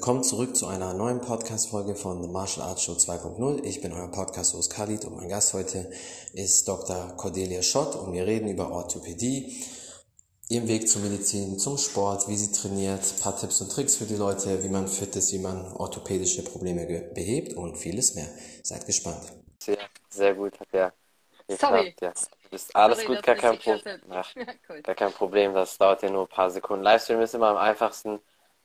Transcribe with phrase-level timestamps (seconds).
[0.00, 3.62] Willkommen zurück zu einer neuen Podcast-Folge von The Martial Arts Show 2.0.
[3.64, 5.92] Ich bin euer Podcast-Host Khalid und mein Gast heute
[6.32, 7.14] ist Dr.
[7.18, 9.62] Cordelia Schott und wir reden über Orthopädie,
[10.48, 14.06] ihren Weg zur Medizin, zum Sport, wie sie trainiert, ein paar Tipps und Tricks für
[14.06, 18.28] die Leute, wie man fit ist, wie man orthopädische Probleme behebt und vieles mehr.
[18.62, 19.20] Seid gespannt.
[19.58, 19.76] Sehr,
[20.08, 20.92] sehr gut, hat ja
[21.58, 21.94] Sorry.
[22.00, 22.14] Ja.
[22.50, 23.76] Ist alles Sorry, gut, gar kein, Pro
[24.10, 24.34] Ach,
[24.70, 24.80] cool.
[24.80, 25.52] gar kein Problem.
[25.52, 26.84] Das dauert ja nur ein paar Sekunden.
[26.84, 28.18] Livestream ist immer am einfachsten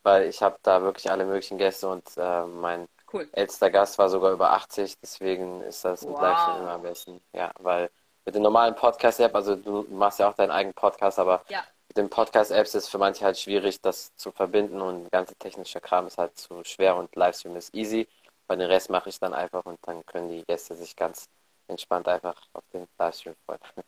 [0.06, 3.28] weil ich habe da wirklich alle möglichen Gäste und äh, mein cool.
[3.32, 6.22] ältester Gast war sogar über 80, deswegen ist das wow.
[6.22, 7.22] Livestream immer am besten.
[7.34, 7.90] Ja, weil
[8.24, 11.64] mit den normalen Podcast-App, also du machst ja auch deinen eigenen Podcast, aber ja.
[11.88, 15.36] mit den Podcast-Apps ist es für manche halt schwierig, das zu verbinden und der ganze
[15.36, 18.08] technische Kram ist halt zu schwer und Livestream ist easy.
[18.48, 21.28] Bei den Rest mache ich dann einfach und dann können die Gäste sich ganz
[21.68, 23.60] entspannt einfach auf den Livestream freuen.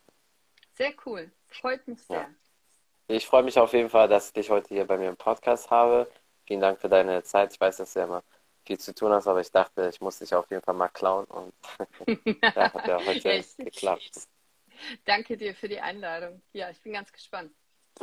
[0.74, 1.30] Sehr cool.
[1.48, 2.20] Freut mich sehr.
[2.20, 2.28] Ja.
[3.10, 5.70] Ich freue mich auf jeden Fall, dass ich dich heute hier bei mir im Podcast
[5.70, 6.10] habe.
[6.46, 7.54] Vielen Dank für deine Zeit.
[7.54, 8.22] Ich weiß, dass du ja immer
[8.66, 11.24] viel zu tun hast, aber ich dachte, ich muss dich auf jeden Fall mal klauen
[11.24, 11.54] und
[12.42, 14.28] ja, hat ja heute ja, geklappt.
[15.06, 16.42] Danke dir für die Einladung.
[16.52, 17.50] Ja, ich bin ganz gespannt.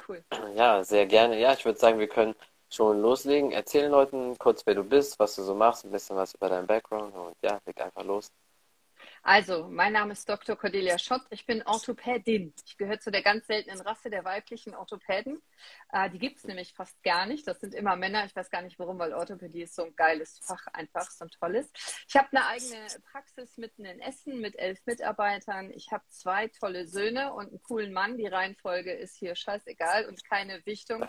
[0.08, 0.24] Cool.
[0.56, 1.40] Ja, sehr gerne.
[1.40, 2.34] Ja, ich würde sagen, wir können
[2.72, 3.52] schon loslegen.
[3.52, 6.50] Erzähl den Leuten kurz, wer du bist, was du so machst, ein bisschen was über
[6.50, 8.32] deinen Background und ja, leg einfach los.
[9.28, 10.56] Also, mein Name ist Dr.
[10.56, 11.24] Cordelia Schott.
[11.32, 12.54] Ich bin Orthopädin.
[12.64, 15.42] Ich gehöre zu der ganz seltenen Rasse der weiblichen Orthopäden.
[15.92, 17.48] Äh, die gibt es nämlich fast gar nicht.
[17.48, 18.24] Das sind immer Männer.
[18.26, 21.32] Ich weiß gar nicht warum, weil Orthopädie ist so ein geiles Fach, einfach so ein
[21.32, 21.72] tolles.
[22.08, 25.72] Ich habe eine eigene Praxis mitten in Essen mit elf Mitarbeitern.
[25.72, 28.18] Ich habe zwei tolle Söhne und einen coolen Mann.
[28.18, 31.04] Die Reihenfolge ist hier scheißegal und keine Wichtung.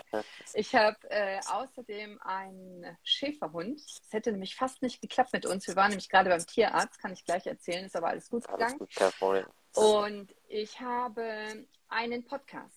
[0.55, 3.79] Ich habe äh, außerdem einen Schäferhund.
[3.79, 5.67] Es hätte nämlich fast nicht geklappt mit uns.
[5.67, 8.77] Wir waren nämlich gerade beim Tierarzt, kann ich gleich erzählen, ist aber alles gut gegangen.
[9.73, 12.75] Und ich habe einen Podcast.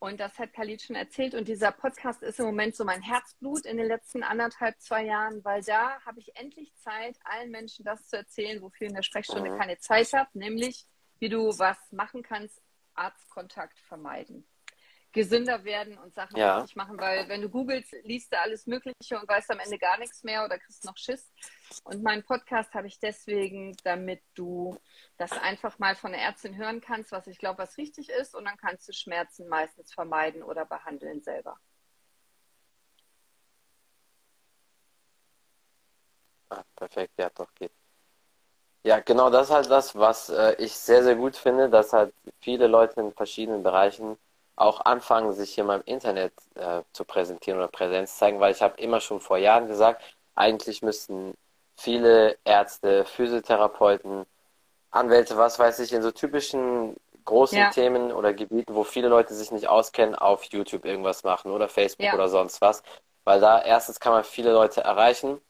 [0.00, 1.34] Und das hat Khalid schon erzählt.
[1.34, 5.44] Und dieser Podcast ist im Moment so mein Herzblut in den letzten anderthalb, zwei Jahren,
[5.44, 9.50] weil da habe ich endlich Zeit, allen Menschen das zu erzählen, wofür in der Sprechstunde
[9.50, 9.58] mhm.
[9.58, 10.86] keine Zeit habe, nämlich
[11.18, 12.62] wie du was machen kannst,
[12.94, 14.46] Arztkontakt vermeiden
[15.18, 16.58] gesünder werden und Sachen ja.
[16.58, 19.98] richtig machen, weil wenn du googelst, liest du alles Mögliche und weißt am Ende gar
[19.98, 21.32] nichts mehr oder kriegst noch Schiss.
[21.82, 24.78] Und meinen Podcast habe ich deswegen, damit du
[25.16, 28.44] das einfach mal von der Ärztin hören kannst, was ich glaube, was richtig ist, und
[28.44, 31.58] dann kannst du Schmerzen meistens vermeiden oder behandeln selber.
[36.50, 37.72] Ah, perfekt, ja, doch geht.
[38.84, 42.14] Ja, genau, das ist halt das, was äh, ich sehr, sehr gut finde, dass halt
[42.40, 44.16] viele Leute in verschiedenen Bereichen
[44.60, 48.62] auch anfangen, sich hier mal im Internet äh, zu präsentieren oder Präsenz zeigen, weil ich
[48.62, 50.02] habe immer schon vor Jahren gesagt,
[50.34, 51.34] eigentlich müssten
[51.76, 54.26] viele Ärzte, Physiotherapeuten,
[54.90, 57.70] Anwälte, was weiß ich, in so typischen großen ja.
[57.70, 62.06] Themen oder Gebieten, wo viele Leute sich nicht auskennen, auf YouTube irgendwas machen oder Facebook
[62.06, 62.14] ja.
[62.14, 62.82] oder sonst was.
[63.24, 65.40] Weil da erstens kann man viele Leute erreichen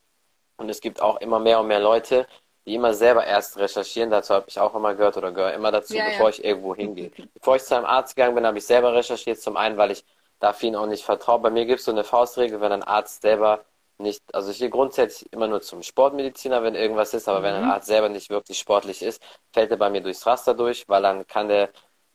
[0.57, 2.27] und es gibt auch immer mehr und mehr Leute,
[2.69, 4.11] die immer selber erst recherchieren.
[4.11, 6.31] Dazu habe ich auch immer gehört oder gehöre immer dazu, ja, bevor ja.
[6.31, 7.11] ich irgendwo hingehe.
[7.35, 9.41] bevor ich zu einem Arzt gegangen bin, habe ich selber recherchiert.
[9.41, 10.05] Zum einen, weil ich
[10.39, 11.41] da vielen auch nicht vertraue.
[11.41, 13.65] Bei mir gibt es so eine Faustregel, wenn ein Arzt selber
[13.97, 17.45] nicht, also ich gehe grundsätzlich immer nur zum Sportmediziner, wenn irgendwas ist, aber mhm.
[17.45, 17.71] wenn ein mhm.
[17.71, 19.21] Arzt selber nicht wirklich sportlich ist,
[19.53, 21.71] fällt er bei mir durchs Raster durch, weil dann kann der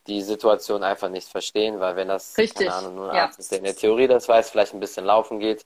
[0.06, 2.68] die Situation einfach nicht verstehen, weil wenn das, Richtig.
[2.68, 3.22] keine Ahnung, nur ein ja.
[3.24, 5.64] Arzt ist, der in der Theorie das weiß, vielleicht ein bisschen laufen geht,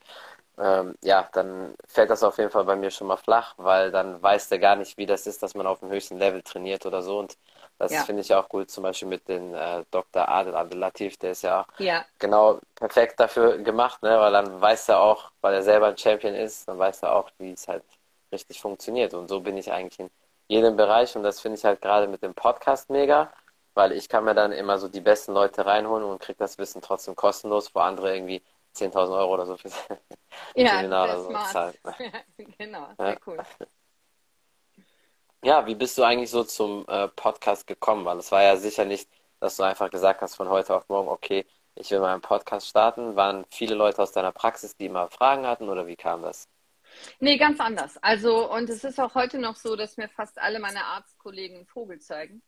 [0.59, 4.21] ähm, ja, dann fällt das auf jeden Fall bei mir schon mal flach, weil dann
[4.21, 7.01] weiß der gar nicht, wie das ist, dass man auf dem höchsten Level trainiert oder
[7.01, 7.19] so.
[7.19, 7.37] Und
[7.77, 8.03] das ja.
[8.03, 10.27] finde ich auch gut, zum Beispiel mit dem äh, Dr.
[10.27, 12.03] Adel Abdelatif, der ist ja auch ja.
[12.19, 14.19] genau perfekt dafür gemacht, ne?
[14.19, 17.29] weil dann weiß er auch, weil er selber ein Champion ist, dann weiß er auch,
[17.37, 17.83] wie es halt
[18.33, 19.13] richtig funktioniert.
[19.13, 20.09] Und so bin ich eigentlich in
[20.49, 23.31] jedem Bereich und das finde ich halt gerade mit dem Podcast mega,
[23.75, 26.81] weil ich kann mir dann immer so die besten Leute reinholen und kriege das Wissen
[26.81, 28.41] trotzdem kostenlos, wo andere irgendwie
[28.75, 29.69] 10.000 Euro oder so für
[30.55, 31.73] ja, Seminar oder so zahlen.
[32.37, 33.17] Ja, genau, sehr ja.
[33.25, 33.37] cool.
[35.43, 38.05] Ja, wie bist du eigentlich so zum äh, Podcast gekommen?
[38.05, 39.09] Weil es war ja sicher nicht,
[39.39, 42.67] dass du einfach gesagt hast von heute auf morgen, okay, ich will mal einen Podcast
[42.67, 43.15] starten.
[43.15, 46.49] Waren viele Leute aus deiner Praxis, die immer Fragen hatten oder wie kam das?
[47.19, 47.97] Nee, ganz anders.
[48.01, 51.67] Also, und es ist auch heute noch so, dass mir fast alle meine Arztkollegen einen
[51.67, 52.41] Vogel zeigen.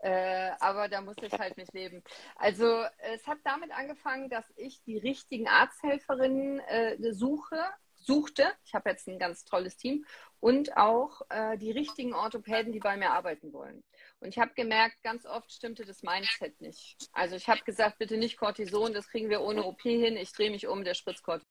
[0.00, 2.02] Äh, aber da muss ich halt mit leben.
[2.36, 7.58] Also es hat damit angefangen, dass ich die richtigen Arzthelferinnen äh, suche,
[7.96, 8.52] suchte.
[8.64, 10.04] Ich habe jetzt ein ganz tolles Team
[10.40, 13.82] und auch äh, die richtigen Orthopäden, die bei mir arbeiten wollen.
[14.20, 16.96] Und ich habe gemerkt, ganz oft stimmte das Mindset nicht.
[17.12, 20.16] Also ich habe gesagt, bitte nicht Cortison, das kriegen wir ohne OP hin.
[20.16, 21.44] Ich drehe mich um, der spritzt Cortison.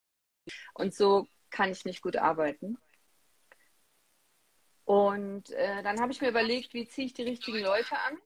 [0.74, 2.78] Und so kann ich nicht gut arbeiten.
[4.86, 8.18] Und äh, dann habe ich mir überlegt, wie ziehe ich die richtigen Leute an?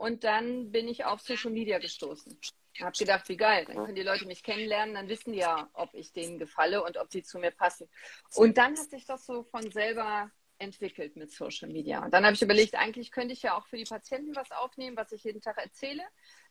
[0.00, 2.34] Und dann bin ich auf Social Media gestoßen.
[2.80, 5.92] Habe gedacht, wie geil, dann können die Leute mich kennenlernen, dann wissen die ja, ob
[5.92, 7.86] ich denen gefalle und ob sie zu mir passen.
[8.34, 12.02] Und dann hat sich das so von selber entwickelt mit Social Media.
[12.02, 14.96] Und dann habe ich überlegt, eigentlich könnte ich ja auch für die Patienten was aufnehmen,
[14.96, 16.02] was ich jeden Tag erzähle.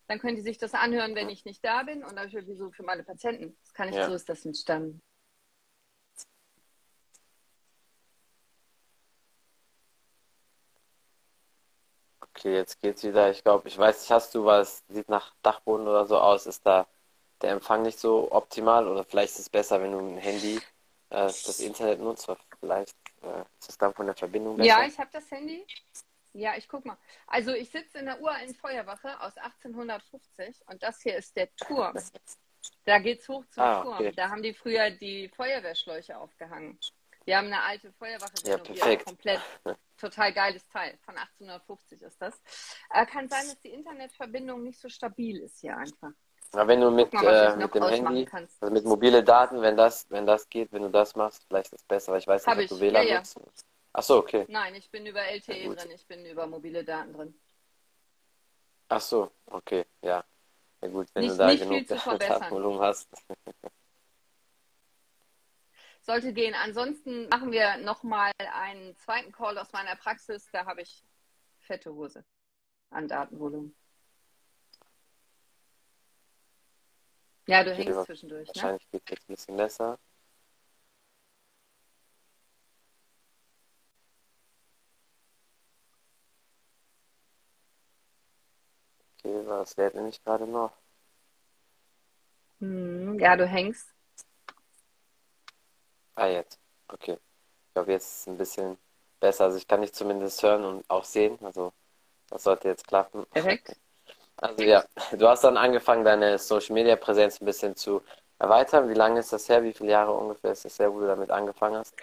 [0.08, 2.04] Dann können die sich das anhören, wenn ich nicht da bin.
[2.04, 3.58] Und dann habe ich gesagt, wieso für meine Patienten?
[3.64, 4.08] Das kann ich, ja.
[4.08, 5.02] so ist das entstanden.
[12.40, 13.30] Okay, jetzt geht's wieder.
[13.32, 16.46] Ich glaube, ich weiß nicht, hast du was, sieht nach Dachboden oder so aus.
[16.46, 16.88] Ist da
[17.42, 18.88] der Empfang nicht so optimal?
[18.88, 20.56] Oder vielleicht ist es besser, wenn du ein Handy
[21.10, 22.32] äh, das Internet nutzt.
[22.62, 24.70] Vielleicht äh, ist es dann von der Verbindung besser.
[24.70, 25.66] Ja, ich habe das Handy.
[26.32, 26.98] Ja, ich guck mal.
[27.28, 31.94] Also ich sitze in der uralten Feuerwache aus 1850 und das hier ist der Turm.
[32.86, 33.96] Da geht's hoch zum ah, Turm.
[33.96, 34.14] Okay.
[34.16, 36.80] Da haben die früher die Feuerwehrschläuche aufgehangen.
[37.30, 39.06] Wir haben eine alte Feuerwache ja, perfekt.
[39.06, 39.40] komplett
[39.98, 40.98] total geiles Teil.
[41.06, 42.42] Von 1850 ist das.
[42.92, 46.10] Äh, kann sein, dass die Internetverbindung nicht so stabil ist hier einfach.
[46.54, 50.10] Aber wenn du mit, mal, äh, mit dem Handy, also mit mobile Daten, wenn das,
[50.10, 52.72] wenn das geht, wenn du das machst, vielleicht ist es besser, weil ich weiß nicht,
[52.72, 53.18] ob du WLAN ja, ja.
[53.20, 53.68] nutzt.
[53.94, 54.46] Ach so, okay.
[54.48, 57.40] Nein, ich bin über LTE ja, drin, ich bin über mobile Daten drin.
[58.88, 60.24] Ach so, okay, ja.
[60.82, 61.88] Ja gut, wenn nicht, du da genug
[62.20, 63.08] Datenvolumen hast.
[66.10, 66.56] sollte gehen.
[66.56, 70.50] Ansonsten machen wir nochmal einen zweiten Call aus meiner Praxis.
[70.52, 71.04] Da habe ich
[71.60, 72.26] fette Hose
[72.90, 73.76] an Datenvolumen.
[77.46, 78.48] Ja, du hängst zwischendurch.
[78.48, 78.56] Ne?
[78.56, 79.00] Wahrscheinlich ne?
[79.02, 80.00] geht es jetzt ein bisschen besser.
[89.24, 90.72] Okay, was lädt nämlich gerade noch?
[92.62, 93.99] Hm, ja, du hängst.
[96.20, 96.60] Ah, jetzt.
[96.90, 97.14] Okay.
[97.14, 98.78] Ich glaube, jetzt ist es ein bisschen
[99.20, 99.46] besser.
[99.46, 101.40] Also ich kann dich zumindest hören und auch sehen.
[101.42, 101.72] Also
[102.30, 103.26] das sollte jetzt klappen.
[103.28, 103.76] Perfekt.
[104.42, 108.02] Also ja, du hast dann angefangen, deine Social Media Präsenz ein bisschen zu
[108.38, 108.88] erweitern.
[108.88, 109.64] Wie lange ist das her?
[109.64, 111.94] Wie viele Jahre ungefähr ist das her, wo du damit angefangen hast?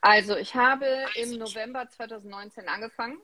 [0.00, 3.18] Also ich habe im November 2019 angefangen.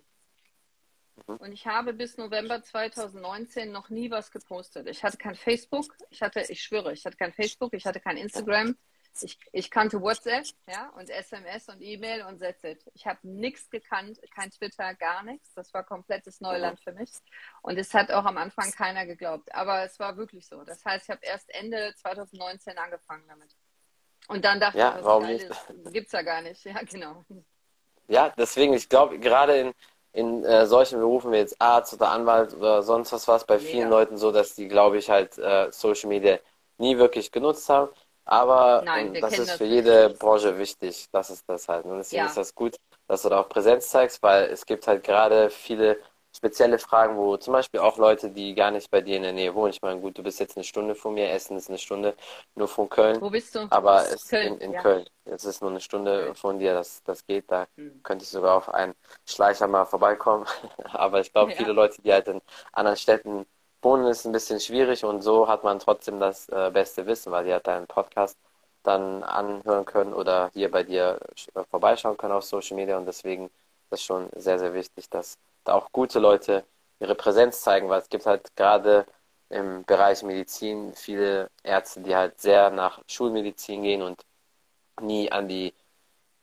[1.28, 1.36] Mhm.
[1.36, 4.88] Und ich habe bis November 2019 noch nie was gepostet.
[4.88, 8.16] Ich hatte kein Facebook, ich hatte, ich schwöre, ich hatte kein Facebook, ich hatte kein
[8.16, 8.76] Instagram,
[9.22, 12.82] ich, ich kannte WhatsApp, ja, und SMS und E-Mail und that's it.
[12.94, 15.52] Ich habe nichts gekannt, kein Twitter, gar nichts.
[15.54, 17.10] Das war komplettes Neuland für mich.
[17.62, 19.54] Und es hat auch am Anfang keiner geglaubt.
[19.54, 20.64] Aber es war wirklich so.
[20.64, 23.54] Das heißt, ich habe erst Ende 2019 angefangen damit.
[24.28, 25.48] Und dann dachte ja, ich, warum nicht?
[25.92, 26.64] Gibt's ja gar nicht.
[26.64, 27.24] Ja, genau.
[28.08, 29.74] Ja, deswegen, ich glaube, gerade in,
[30.12, 33.58] in äh, solchen Berufen wie jetzt Arzt oder Anwalt oder sonst was war es bei
[33.58, 33.98] vielen Mega.
[33.98, 36.38] Leuten so, dass die, glaube ich, halt äh, Social Media
[36.78, 37.90] nie wirklich genutzt haben.
[38.26, 40.18] Aber Nein, das ist für jede nicht.
[40.18, 41.08] Branche wichtig.
[41.12, 41.84] Das ist das halt.
[41.86, 42.26] Und deswegen ja.
[42.26, 42.76] ist das gut,
[43.06, 45.98] dass du da auch Präsenz zeigst, weil es gibt halt gerade viele
[46.36, 49.54] spezielle Fragen, wo zum Beispiel auch Leute, die gar nicht bei dir in der Nähe
[49.54, 49.70] wohnen.
[49.70, 52.14] Ich meine, gut, du bist jetzt eine Stunde von mir, Essen ist eine Stunde
[52.54, 53.20] nur von Köln.
[53.20, 53.66] Wo bist du?
[53.70, 54.82] Aber es ist in, in ja.
[54.82, 55.06] Köln.
[55.24, 56.34] Es ist nur eine Stunde Köln.
[56.34, 57.50] von dir, das, das geht.
[57.50, 58.00] Da hm.
[58.02, 58.94] könnte ich sogar auf einen
[59.24, 60.46] Schleicher mal vorbeikommen.
[60.92, 61.56] Aber ich glaube, ja.
[61.56, 62.42] viele Leute, die halt in
[62.72, 63.46] anderen Städten
[63.86, 67.44] Wohnen ist ein bisschen schwierig und so hat man trotzdem das äh, beste Wissen, weil
[67.44, 68.36] die hat deinen Podcast
[68.82, 71.20] dann anhören können oder hier bei dir
[71.54, 73.52] äh, vorbeischauen können auf Social Media und deswegen ist
[73.92, 76.64] es schon sehr, sehr wichtig, dass da auch gute Leute
[76.98, 79.06] ihre Präsenz zeigen, weil es gibt halt gerade
[79.50, 84.20] im Bereich Medizin viele Ärzte, die halt sehr nach Schulmedizin gehen und
[85.00, 85.72] nie an die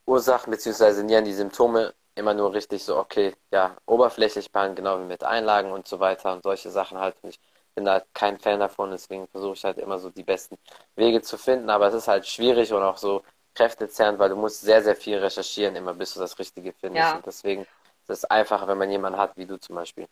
[0.06, 5.00] Ursachen beziehungsweise nie an die Symptome immer nur richtig so, okay, ja, oberflächlich behandeln, genau
[5.00, 7.16] wie mit Einlagen und so weiter und solche Sachen halt.
[7.22, 7.40] Und ich
[7.76, 10.58] bin da kein Fan davon, deswegen versuche ich halt immer so die besten
[10.96, 13.24] Wege zu finden, aber es ist halt schwierig und auch so
[13.56, 17.10] kräftezerrend, weil du musst sehr, sehr viel recherchieren, immer bis du das Richtige findest.
[17.10, 17.16] Ja.
[17.16, 20.08] Und deswegen ist es einfacher, wenn man jemanden hat, wie du zum Beispiel.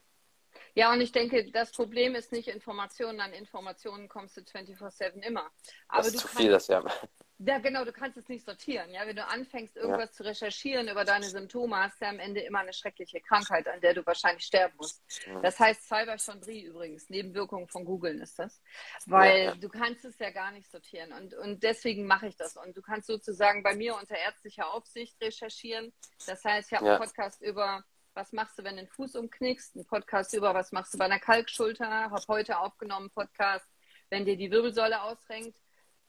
[0.74, 3.20] Ja, und ich denke, das Problem ist nicht Informationen.
[3.20, 5.50] An Informationen kommst du 24-7 immer.
[5.89, 6.84] Aber das ist zu viel, das ja.
[7.43, 8.91] Ja, genau, du kannst es nicht sortieren.
[8.91, 10.12] Ja, wenn du anfängst, irgendwas ja.
[10.12, 13.95] zu recherchieren über deine Symptome, hast du am Ende immer eine schreckliche Krankheit, an der
[13.95, 15.01] du wahrscheinlich sterben musst.
[15.27, 15.41] Mhm.
[15.41, 18.62] Das heißt Cyberchondrie übrigens, Nebenwirkungen von Googeln ist das.
[19.07, 19.55] Weil ja, ja.
[19.55, 21.12] du kannst es ja gar nicht sortieren.
[21.13, 22.57] Und, und deswegen mache ich das.
[22.57, 25.91] Und du kannst sozusagen bei mir unter ärztlicher Aufsicht recherchieren.
[26.27, 27.83] Das heißt, ich habe einen Podcast über
[28.13, 31.05] was machst du, wenn du den Fuß umknickst, einen Podcast über was machst du bei
[31.05, 33.65] einer Kalkschulter, habe heute aufgenommen Podcast,
[34.10, 35.55] wenn dir die Wirbelsäule ausrenkt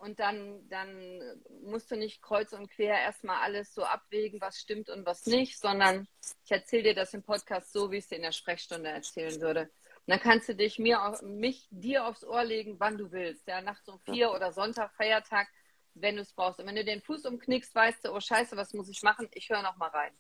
[0.03, 4.91] und dann, dann musst du nicht kreuz und quer erstmal alles so abwägen, was stimmt
[4.91, 6.09] und was nicht, sondern
[6.45, 9.41] ich erzähle dir das im Podcast so, wie ich es dir in der Sprechstunde erzählen
[9.41, 9.61] würde.
[9.61, 13.47] Und dann kannst du dich mir, mich dir aufs Ohr legen, wann du willst.
[13.47, 15.47] Ja, nachts um vier oder Sonntag, Feiertag,
[15.95, 16.59] wenn du es brauchst.
[16.59, 19.29] Und wenn du den Fuß umknickst, weißt du, oh Scheiße, was muss ich machen?
[19.35, 20.13] Ich höre noch mal rein.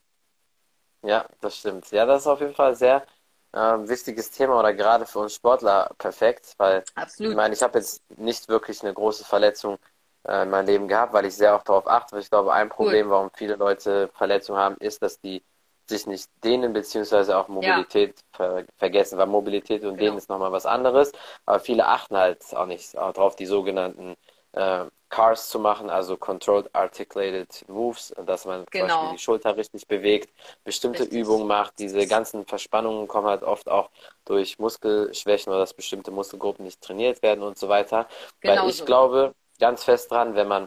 [1.02, 1.90] Ja, das stimmt.
[1.90, 3.04] Ja, das ist auf jeden Fall sehr
[3.52, 7.32] äh, wichtiges Thema oder gerade für uns Sportler perfekt, weil Absolut.
[7.32, 9.78] ich meine, ich habe jetzt nicht wirklich eine große Verletzung
[10.24, 12.18] äh, in meinem Leben gehabt, weil ich sehr auch darauf achte.
[12.18, 15.42] Ich glaube, ein Problem, warum viele Leute Verletzungen haben, ist, dass die
[15.88, 18.24] sich nicht dehnen, beziehungsweise auch Mobilität ja.
[18.32, 20.00] ver vergessen, weil Mobilität und genau.
[20.00, 21.12] Dehnen ist nochmal was anderes.
[21.44, 24.16] Aber viele achten halt auch nicht darauf, die sogenannten
[24.52, 28.86] äh, CARS zu machen, also Controlled Articulated Moves, dass man genau.
[28.86, 30.32] zum Beispiel die Schulter richtig bewegt,
[30.64, 31.20] bestimmte richtig.
[31.20, 31.78] Übungen macht.
[31.78, 33.90] Diese ganzen Verspannungen kommen halt oft auch
[34.24, 38.08] durch Muskelschwächen oder dass bestimmte Muskelgruppen nicht trainiert werden und so weiter.
[38.40, 38.86] Genau Weil ich so.
[38.86, 40.66] glaube ganz fest dran, wenn man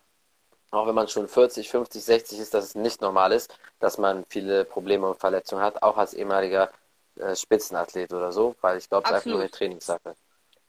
[0.69, 4.25] auch wenn man schon 40, 50, 60 ist, dass es nicht normal ist, dass man
[4.29, 6.69] viele Probleme und Verletzungen hat, auch als ehemaliger
[7.15, 10.15] äh, Spitzenathlet oder so, weil ich glaube, es ist einfach nur eine Trainingssache.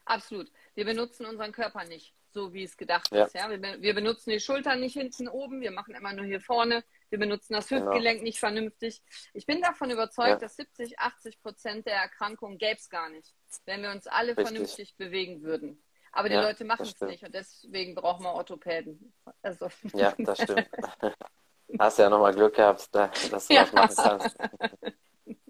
[0.06, 0.50] Absolut.
[0.74, 3.24] Wir benutzen unseren Körper nicht so wie es gedacht ja.
[3.24, 3.34] ist.
[3.34, 3.48] Ja?
[3.48, 6.84] Wir, wir, benutzen die Schultern nicht hinten oben, wir machen immer nur hier vorne.
[7.08, 7.86] Wir benutzen das genau.
[7.86, 8.24] Hüftgelenk genau.
[8.24, 9.02] nicht vernünftig.
[9.32, 10.36] Ich bin davon überzeugt, ja.
[10.36, 13.32] dass 70, 80 Prozent der Erkrankungen gäbe es gar nicht,
[13.64, 14.48] wenn wir uns alle Richtig.
[14.48, 15.82] vernünftig bewegen würden.
[16.12, 19.14] Aber die ja, Leute machen es nicht und deswegen brauchen wir Orthopäden.
[19.42, 19.68] Also.
[19.94, 20.68] Ja, das stimmt.
[21.78, 23.64] Hast ja nochmal Glück gehabt, dass du ja.
[23.64, 24.36] das machen kannst.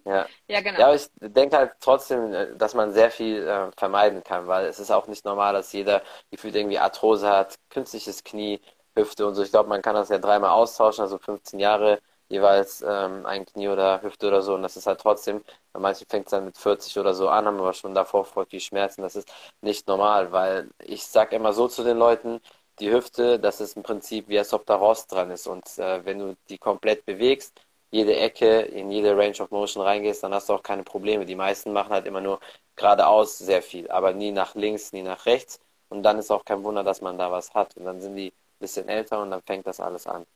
[0.07, 0.27] Ja.
[0.49, 0.79] ja, genau.
[0.79, 4.67] Ja, aber ich denke halt trotzdem, äh, dass man sehr viel äh, vermeiden kann, weil
[4.67, 8.61] es ist auch nicht normal, dass jeder gefühlt irgendwie Arthrose hat, künstliches Knie,
[8.97, 9.43] Hüfte und so.
[9.43, 13.69] Ich glaube, man kann das ja dreimal austauschen, also 15 Jahre jeweils ähm, ein Knie
[13.69, 14.55] oder Hüfte oder so.
[14.55, 17.45] Und das ist halt trotzdem, bei manchen fängt es dann mit 40 oder so an,
[17.47, 19.03] haben aber schon davor voll viel Schmerzen.
[19.03, 19.29] Das ist
[19.61, 22.41] nicht normal, weil ich sage immer so zu den Leuten,
[22.79, 25.47] die Hüfte, das ist im Prinzip wie als ob da Rost dran ist.
[25.47, 27.59] Und äh, wenn du die komplett bewegst,
[27.91, 31.25] jede Ecke, in jede Range of Motion reingehst, dann hast du auch keine Probleme.
[31.25, 32.41] Die meisten machen halt immer nur
[32.75, 35.61] geradeaus sehr viel, aber nie nach links, nie nach rechts.
[35.89, 37.77] Und dann ist auch kein Wunder, dass man da was hat.
[37.77, 40.27] Und dann sind die ein bisschen älter und dann fängt das alles an.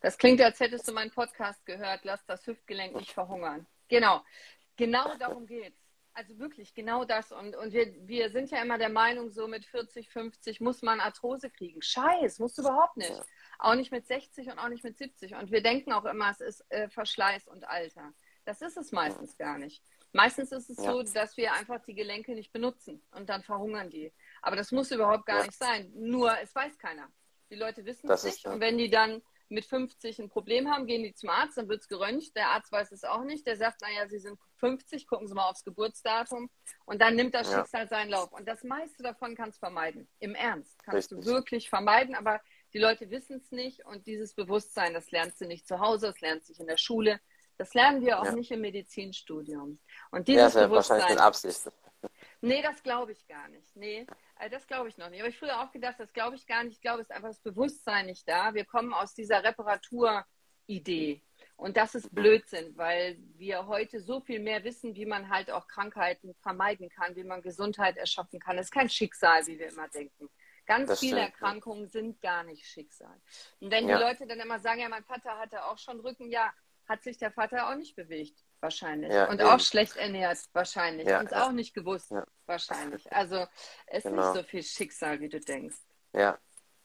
[0.00, 2.00] Das klingt, als hättest du meinen Podcast gehört.
[2.04, 3.66] Lass das Hüftgelenk nicht verhungern.
[3.88, 4.22] Genau.
[4.76, 5.83] Genau darum geht's.
[6.16, 7.32] Also wirklich, genau das.
[7.32, 11.00] Und, und wir, wir sind ja immer der Meinung, so mit 40, 50 muss man
[11.00, 11.82] Arthrose kriegen.
[11.82, 13.20] Scheiß, musst du überhaupt nicht.
[13.58, 15.34] Auch nicht mit 60 und auch nicht mit 70.
[15.34, 18.12] Und wir denken auch immer, es ist äh, Verschleiß und Alter.
[18.44, 19.82] Das ist es meistens gar nicht.
[20.12, 20.92] Meistens ist es ja.
[20.92, 24.12] so, dass wir einfach die Gelenke nicht benutzen und dann verhungern die.
[24.42, 25.46] Aber das muss überhaupt gar ja.
[25.46, 25.90] nicht sein.
[25.94, 27.08] Nur es weiß keiner.
[27.50, 28.46] Die Leute wissen das es nicht.
[28.46, 31.82] Und wenn die dann mit 50 ein Problem haben, gehen die zum Arzt, dann wird
[31.82, 32.34] es geröntgt.
[32.36, 33.46] Der Arzt weiß es auch nicht.
[33.46, 36.50] Der sagt, naja, Sie sind 50, gucken Sie mal aufs Geburtsdatum.
[36.84, 37.58] Und dann nimmt das ja.
[37.58, 38.32] Schicksal seinen Lauf.
[38.32, 40.08] Und das meiste davon kannst du vermeiden.
[40.18, 40.82] Im Ernst.
[40.82, 41.26] Kannst Richtig.
[41.26, 42.14] du wirklich vermeiden.
[42.14, 42.40] Aber
[42.74, 46.20] die Leute wissen es nicht und dieses Bewusstsein, das lernst du nicht zu Hause, das
[46.20, 47.20] lernst du nicht in der Schule,
[47.56, 48.32] das lernen wir auch ja.
[48.32, 49.78] nicht im Medizinstudium.
[50.10, 50.98] Und dieses ja, das Bewusstsein.
[50.98, 51.70] Wahrscheinlich mit Absicht.
[52.40, 53.74] Nee, das glaube ich gar nicht.
[53.76, 54.06] Nee,
[54.48, 55.20] das glaube ich noch nicht.
[55.20, 56.74] Aber ich früher auch gedacht, das glaube ich gar nicht.
[56.74, 58.54] Ich glaube, es ist einfach das Bewusstsein nicht da.
[58.54, 61.22] Wir kommen aus dieser Reparaturidee.
[61.56, 65.68] Und das ist Blödsinn, weil wir heute so viel mehr wissen, wie man halt auch
[65.68, 68.58] Krankheiten vermeiden kann, wie man Gesundheit erschaffen kann.
[68.58, 70.28] Es ist kein Schicksal, wie wir immer denken.
[70.66, 71.32] Ganz das viele stimmt.
[71.32, 73.20] Erkrankungen sind gar nicht Schicksal.
[73.60, 73.96] Und wenn ja.
[73.96, 76.52] die Leute dann immer sagen, ja, mein Vater hatte auch schon Rücken, ja,
[76.88, 79.12] hat sich der Vater auch nicht bewegt, wahrscheinlich.
[79.12, 79.48] Ja, und eben.
[79.48, 81.06] auch schlecht ernährt, wahrscheinlich.
[81.06, 81.46] Ja, und ja.
[81.46, 82.12] auch nicht gewusst,
[82.46, 83.10] wahrscheinlich.
[83.12, 83.46] Also
[83.86, 84.22] es genau.
[84.22, 85.76] ist nicht so viel Schicksal, wie du denkst.
[86.12, 86.38] Ja.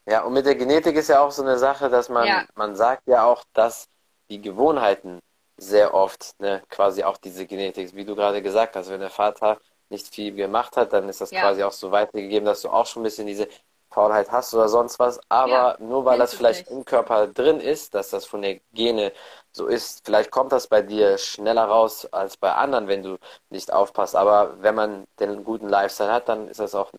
[0.05, 3.07] Ja, und mit der Genetik ist ja auch so eine Sache, dass man, man sagt
[3.07, 3.87] ja auch, dass
[4.29, 5.19] die Gewohnheiten
[5.57, 9.59] sehr oft, ne, quasi auch diese Genetik, wie du gerade gesagt hast, wenn der Vater
[9.89, 13.01] nicht viel gemacht hat, dann ist das quasi auch so weitergegeben, dass du auch schon
[13.01, 13.47] ein bisschen diese
[13.91, 16.77] Faulheit hast oder sonst was, aber ja, nur weil das vielleicht nicht.
[16.77, 19.11] im Körper drin ist, dass das von der Gene
[19.59, 23.17] so ist, vielleicht kommt das bei dir schneller raus als bei anderen, wenn du
[23.49, 24.15] nicht aufpasst.
[24.15, 26.91] Aber wenn man den guten Lifestyle hat, dann ist das auch,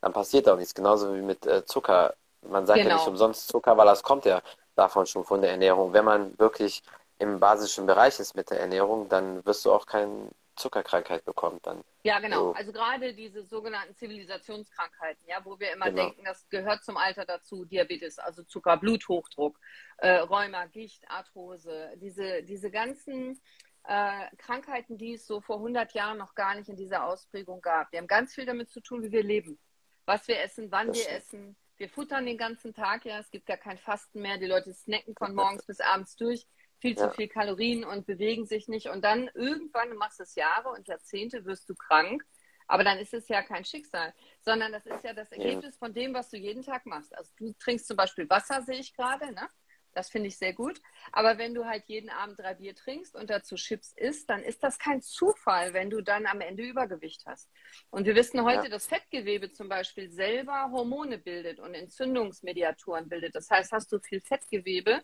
[0.00, 0.74] dann passiert auch nichts.
[0.74, 2.14] Genauso wie mit äh, Zucker.
[2.42, 2.88] Man sagt genau.
[2.88, 3.12] ja nicht genau.
[3.12, 4.40] umsonst Zucker, weil das kommt ja
[4.76, 5.92] davon schon von der Ernährung.
[5.92, 6.82] Wenn man wirklich
[7.18, 11.84] im basischen Bereich ist mit der Ernährung, dann wirst du auch keinen Zuckerkrankheit bekommt dann.
[12.02, 12.48] Ja, genau.
[12.48, 12.52] So.
[12.54, 16.04] Also gerade diese sogenannten Zivilisationskrankheiten, ja, wo wir immer genau.
[16.04, 19.58] denken, das gehört zum Alter dazu, Diabetes, also Zucker, Bluthochdruck,
[19.98, 23.40] äh, Rheuma, Gicht, Arthrose, diese, diese ganzen
[23.84, 27.90] äh, Krankheiten, die es so vor 100 Jahren noch gar nicht in dieser Ausprägung gab.
[27.90, 29.58] Die haben ganz viel damit zu tun, wie wir leben,
[30.06, 31.18] was wir essen, wann das wir stimmt.
[31.18, 31.56] essen.
[31.76, 35.14] Wir futtern den ganzen Tag, ja, es gibt ja kein Fasten mehr, die Leute snacken
[35.14, 36.46] von morgens bis abends durch
[36.80, 38.88] viel zu viel Kalorien und bewegen sich nicht.
[38.88, 42.24] Und dann irgendwann, du machst es Jahre und Jahrzehnte, wirst du krank.
[42.68, 45.78] Aber dann ist es ja kein Schicksal, sondern das ist ja das Ergebnis ja.
[45.78, 47.16] von dem, was du jeden Tag machst.
[47.16, 49.48] Also du trinkst zum Beispiel Wasser, sehe ich gerade, ne?
[49.96, 50.82] Das finde ich sehr gut.
[51.10, 54.62] Aber wenn du halt jeden Abend drei Bier trinkst und dazu Chips isst, dann ist
[54.62, 57.50] das kein Zufall, wenn du dann am Ende Übergewicht hast.
[57.88, 58.68] Und wir wissen heute, ja.
[58.68, 63.34] dass Fettgewebe zum Beispiel selber Hormone bildet und Entzündungsmediatoren bildet.
[63.34, 65.02] Das heißt, hast du viel Fettgewebe,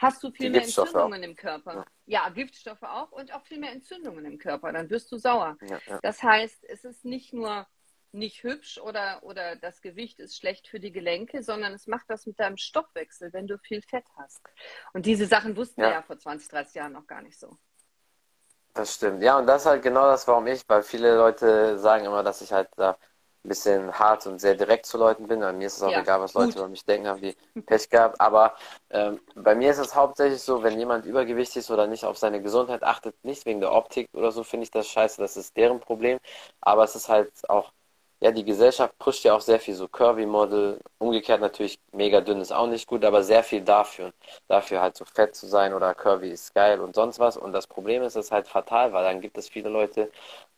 [0.00, 1.28] hast du viel mehr Entzündungen auch.
[1.28, 1.86] im Körper.
[2.06, 2.24] Ja.
[2.24, 2.28] ja.
[2.30, 4.72] Giftstoffe auch und auch viel mehr Entzündungen im Körper.
[4.72, 5.56] Dann wirst du sauer.
[5.62, 5.98] Ja, ja.
[6.02, 7.66] Das heißt, es ist nicht nur
[8.12, 12.26] nicht hübsch oder, oder das Gewicht ist schlecht für die Gelenke, sondern es macht das
[12.26, 14.42] mit deinem Stoffwechsel, wenn du viel Fett hast.
[14.92, 17.56] Und diese Sachen wussten wir ja vor 20, 30 Jahren noch gar nicht so.
[18.74, 19.22] Das stimmt.
[19.22, 22.40] Ja, und das ist halt genau das, warum ich, weil viele Leute sagen immer, dass
[22.40, 22.98] ich halt da
[23.44, 25.40] ein bisschen hart und sehr direkt zu Leuten bin.
[25.40, 27.88] Bei mir ist es auch ja, egal, was Leute über mich denken, haben die Pech
[27.88, 28.20] gehabt.
[28.20, 28.54] Aber
[28.90, 32.42] ähm, bei mir ist es hauptsächlich so, wenn jemand übergewichtig ist oder nicht auf seine
[32.42, 35.80] Gesundheit achtet, nicht wegen der Optik oder so, finde ich das scheiße, das ist deren
[35.80, 36.18] Problem.
[36.60, 37.72] Aber es ist halt auch,
[38.20, 40.78] ja, die Gesellschaft pusht ja auch sehr viel so Curvy-Model.
[40.98, 44.12] Umgekehrt natürlich mega dünn ist auch nicht gut, aber sehr viel dafür.
[44.48, 47.36] Dafür halt so fett zu sein oder Curvy ist geil und sonst was.
[47.38, 50.10] Und das Problem ist, es ist halt fatal, weil dann gibt es viele Leute,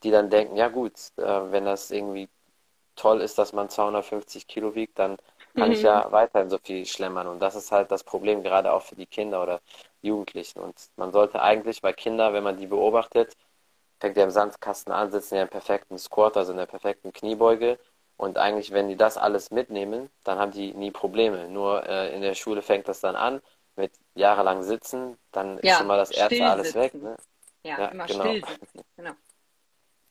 [0.02, 1.22] die dann denken, ja gut, äh,
[1.52, 2.28] wenn das irgendwie
[2.96, 5.16] toll ist, dass man 250 Kilo wiegt, dann
[5.54, 5.74] kann mhm.
[5.74, 7.26] ich ja weiterhin so viel schlemmern.
[7.26, 9.60] Und das ist halt das Problem, gerade auch für die Kinder oder
[10.00, 10.60] Jugendlichen.
[10.60, 13.36] Und man sollte eigentlich bei Kindern, wenn man die beobachtet,
[14.00, 17.78] fängt ja im Sandkasten an, sitzen ja im perfekten Squat, also in der perfekten Kniebeuge.
[18.16, 21.48] Und eigentlich, wenn die das alles mitnehmen, dann haben die nie Probleme.
[21.48, 23.40] Nur äh, in der Schule fängt das dann an
[23.76, 26.94] mit jahrelang Sitzen, dann ja, ist schon mal das erste alles weg.
[26.94, 27.16] Ne?
[27.64, 28.24] Ja, ja, immer genau.
[28.24, 28.80] still sitzen.
[28.96, 29.12] Genau.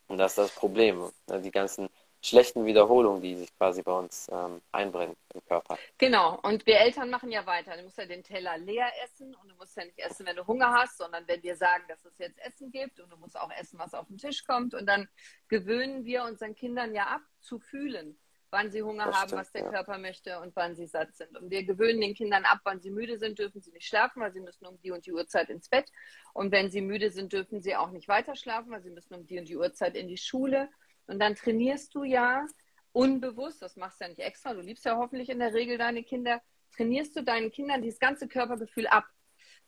[0.08, 1.10] Und das ist das Problem.
[1.28, 1.40] Ne?
[1.40, 1.88] Die ganzen
[2.22, 5.76] schlechten Wiederholungen, die sich quasi bei uns ähm, einbrennen im Körper.
[5.98, 7.76] Genau, und wir Eltern machen ja weiter.
[7.76, 10.46] Du musst ja den Teller leer essen und du musst ja nicht essen, wenn du
[10.46, 13.50] Hunger hast, sondern wenn wir sagen, dass es jetzt Essen gibt und du musst auch
[13.50, 14.72] essen, was auf den Tisch kommt.
[14.74, 15.08] Und dann
[15.48, 18.16] gewöhnen wir unseren Kindern ja ab, zu fühlen,
[18.50, 19.70] wann sie Hunger das haben, stimmt, was der ja.
[19.70, 21.36] Körper möchte und wann sie satt sind.
[21.36, 24.32] Und wir gewöhnen den Kindern ab, wann sie müde sind, dürfen sie nicht schlafen, weil
[24.32, 25.90] sie müssen um die und die Uhrzeit ins Bett.
[26.34, 29.26] Und wenn sie müde sind, dürfen sie auch nicht weiter schlafen, weil sie müssen um
[29.26, 30.68] die und die Uhrzeit in die Schule.
[31.06, 32.46] Und dann trainierst du ja
[32.92, 36.02] unbewusst, das machst du ja nicht extra, du liebst ja hoffentlich in der Regel deine
[36.02, 36.40] Kinder,
[36.76, 39.06] trainierst du deinen Kindern dieses ganze Körpergefühl ab.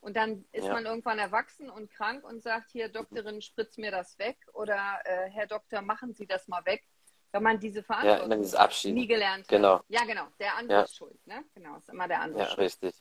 [0.01, 0.73] Und dann ist ja.
[0.73, 5.31] man irgendwann erwachsen und krank und sagt, hier, Doktorin, spritz mir das weg oder äh,
[5.31, 6.85] Herr Doktor, machen Sie das mal weg.
[7.33, 9.79] Wenn man diese Verantwortung ja, nie gelernt genau.
[9.79, 9.85] hat.
[9.89, 10.27] Ja, genau.
[10.39, 10.85] Der andere ja.
[10.85, 11.27] ist schuld.
[11.27, 11.43] Ne?
[11.55, 12.59] Genau, ist immer der andere ja, schuld.
[12.61, 12.95] richtig.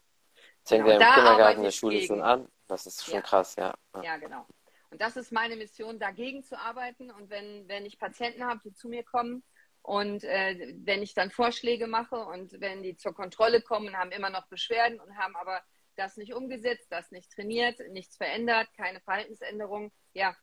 [0.64, 1.00] Das fängt genau.
[1.00, 2.08] ja im Kindergarten, in der Schule gegen.
[2.08, 2.48] schon an.
[2.68, 3.76] Das ist schon krass, ja.
[4.02, 4.48] Ja, genau.
[4.94, 7.10] Und das ist meine Mission, dagegen zu arbeiten.
[7.10, 9.44] Und wenn, wenn ich Patienten habe, die zu mir kommen
[9.82, 14.12] und äh, wenn ich dann Vorschläge mache und wenn die zur Kontrolle kommen und haben
[14.12, 15.64] immer noch Beschwerden und haben aber
[15.96, 20.36] das nicht umgesetzt, das nicht trainiert, nichts verändert, keine Verhaltensänderung, ja,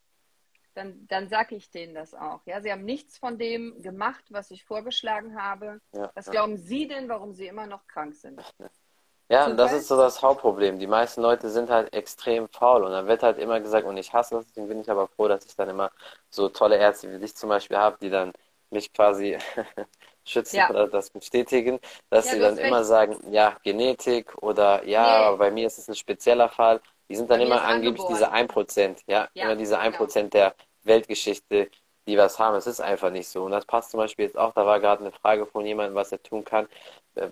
[0.74, 2.44] dann, dann sage ich denen das auch.
[2.44, 5.80] Ja, sie haben nichts von dem gemacht, was ich vorgeschlagen habe.
[5.94, 6.32] Ja, was ja.
[6.32, 8.42] glauben Sie denn, warum Sie immer noch krank sind?
[9.30, 10.80] Ja, und das ist so das Hauptproblem.
[10.80, 14.12] Die meisten Leute sind halt extrem faul und dann wird halt immer gesagt, und ich
[14.12, 15.92] hasse das, deswegen bin ich aber froh, dass ich dann immer
[16.30, 18.32] so tolle Ärzte wie dich zum Beispiel habe, die dann
[18.70, 19.38] mich quasi
[20.24, 20.68] schützen ja.
[20.68, 21.78] oder das bestätigen,
[22.10, 25.24] dass ja, sie dann immer sagen, ja, Genetik oder ja, nee.
[25.26, 26.80] aber bei mir ist es ein spezieller Fall.
[27.08, 28.48] Die sind dann bei immer angeblich angeboren.
[28.66, 30.28] diese 1%, ja, ja immer diese 1% genau.
[30.28, 31.70] der Weltgeschichte,
[32.08, 32.56] die was haben.
[32.56, 33.44] Es ist einfach nicht so.
[33.44, 36.10] Und das passt zum Beispiel jetzt auch, da war gerade eine Frage von jemandem, was
[36.10, 36.66] er tun kann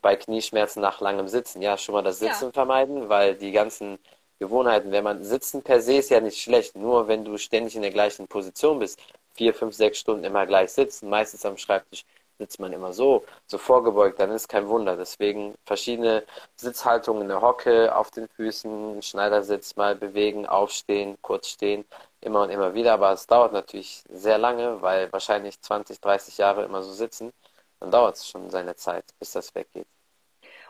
[0.02, 1.62] bei Knieschmerzen nach langem Sitzen.
[1.62, 2.52] Ja, schon mal das Sitzen ja.
[2.52, 3.98] vermeiden, weil die ganzen
[4.38, 7.82] Gewohnheiten, wenn man sitzen per se ist ja nicht schlecht, nur wenn du ständig in
[7.82, 9.00] der gleichen Position bist,
[9.34, 12.04] vier, fünf, sechs Stunden immer gleich sitzen, meistens am Schreibtisch
[12.38, 14.96] sitzt man immer so, so vorgebeugt, dann ist kein Wunder.
[14.96, 16.24] Deswegen verschiedene
[16.56, 21.84] Sitzhaltungen in der Hocke, auf den Füßen, Schneidersitz mal bewegen, aufstehen, kurz stehen,
[22.20, 22.94] immer und immer wieder.
[22.94, 27.32] Aber es dauert natürlich sehr lange, weil wahrscheinlich 20, 30 Jahre immer so sitzen.
[27.80, 29.86] Dann dauert es schon seine Zeit, bis das weggeht.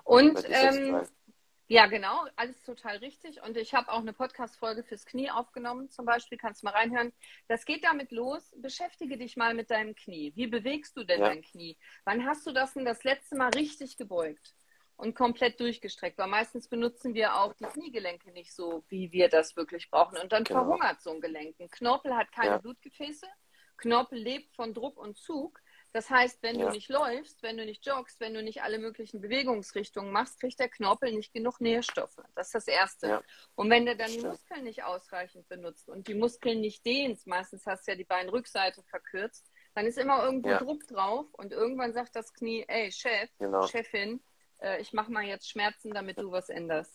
[0.05, 1.07] Und ähm,
[1.71, 3.43] ja, genau, alles total richtig.
[3.43, 7.13] Und ich habe auch eine Podcast-Folge fürs Knie aufgenommen, zum Beispiel, kannst du mal reinhören.
[7.47, 8.55] Das geht damit los.
[8.57, 10.33] Beschäftige dich mal mit deinem Knie.
[10.35, 11.29] Wie bewegst du denn ja.
[11.29, 11.77] dein Knie?
[12.05, 14.55] Wann hast du das denn das letzte Mal richtig gebeugt
[14.97, 16.17] und komplett durchgestreckt?
[16.17, 20.17] Weil meistens benutzen wir auch die Kniegelenke nicht so, wie wir das wirklich brauchen.
[20.17, 20.61] Und dann genau.
[20.61, 21.61] verhungert so ein Gelenk.
[21.61, 22.59] Ein Knorpel hat keine ja.
[22.59, 23.27] Blutgefäße.
[23.77, 25.61] Knorpel lebt von Druck und Zug.
[25.93, 26.67] Das heißt, wenn ja.
[26.67, 30.61] du nicht läufst, wenn du nicht joggst, wenn du nicht alle möglichen Bewegungsrichtungen machst, kriegt
[30.61, 32.19] der Knorpel nicht genug Nährstoffe.
[32.35, 33.09] Das ist das Erste.
[33.09, 33.23] Ja.
[33.55, 37.65] Und wenn du dann die Muskeln nicht ausreichend benutzt und die Muskeln nicht dehnst, meistens
[37.67, 40.59] hast du ja die Beinrückseite verkürzt, dann ist immer irgendwo ja.
[40.59, 43.67] Druck drauf und irgendwann sagt das Knie, ey Chef, genau.
[43.67, 44.21] Chefin,
[44.61, 46.93] äh, ich mache mal jetzt Schmerzen, damit du was änderst.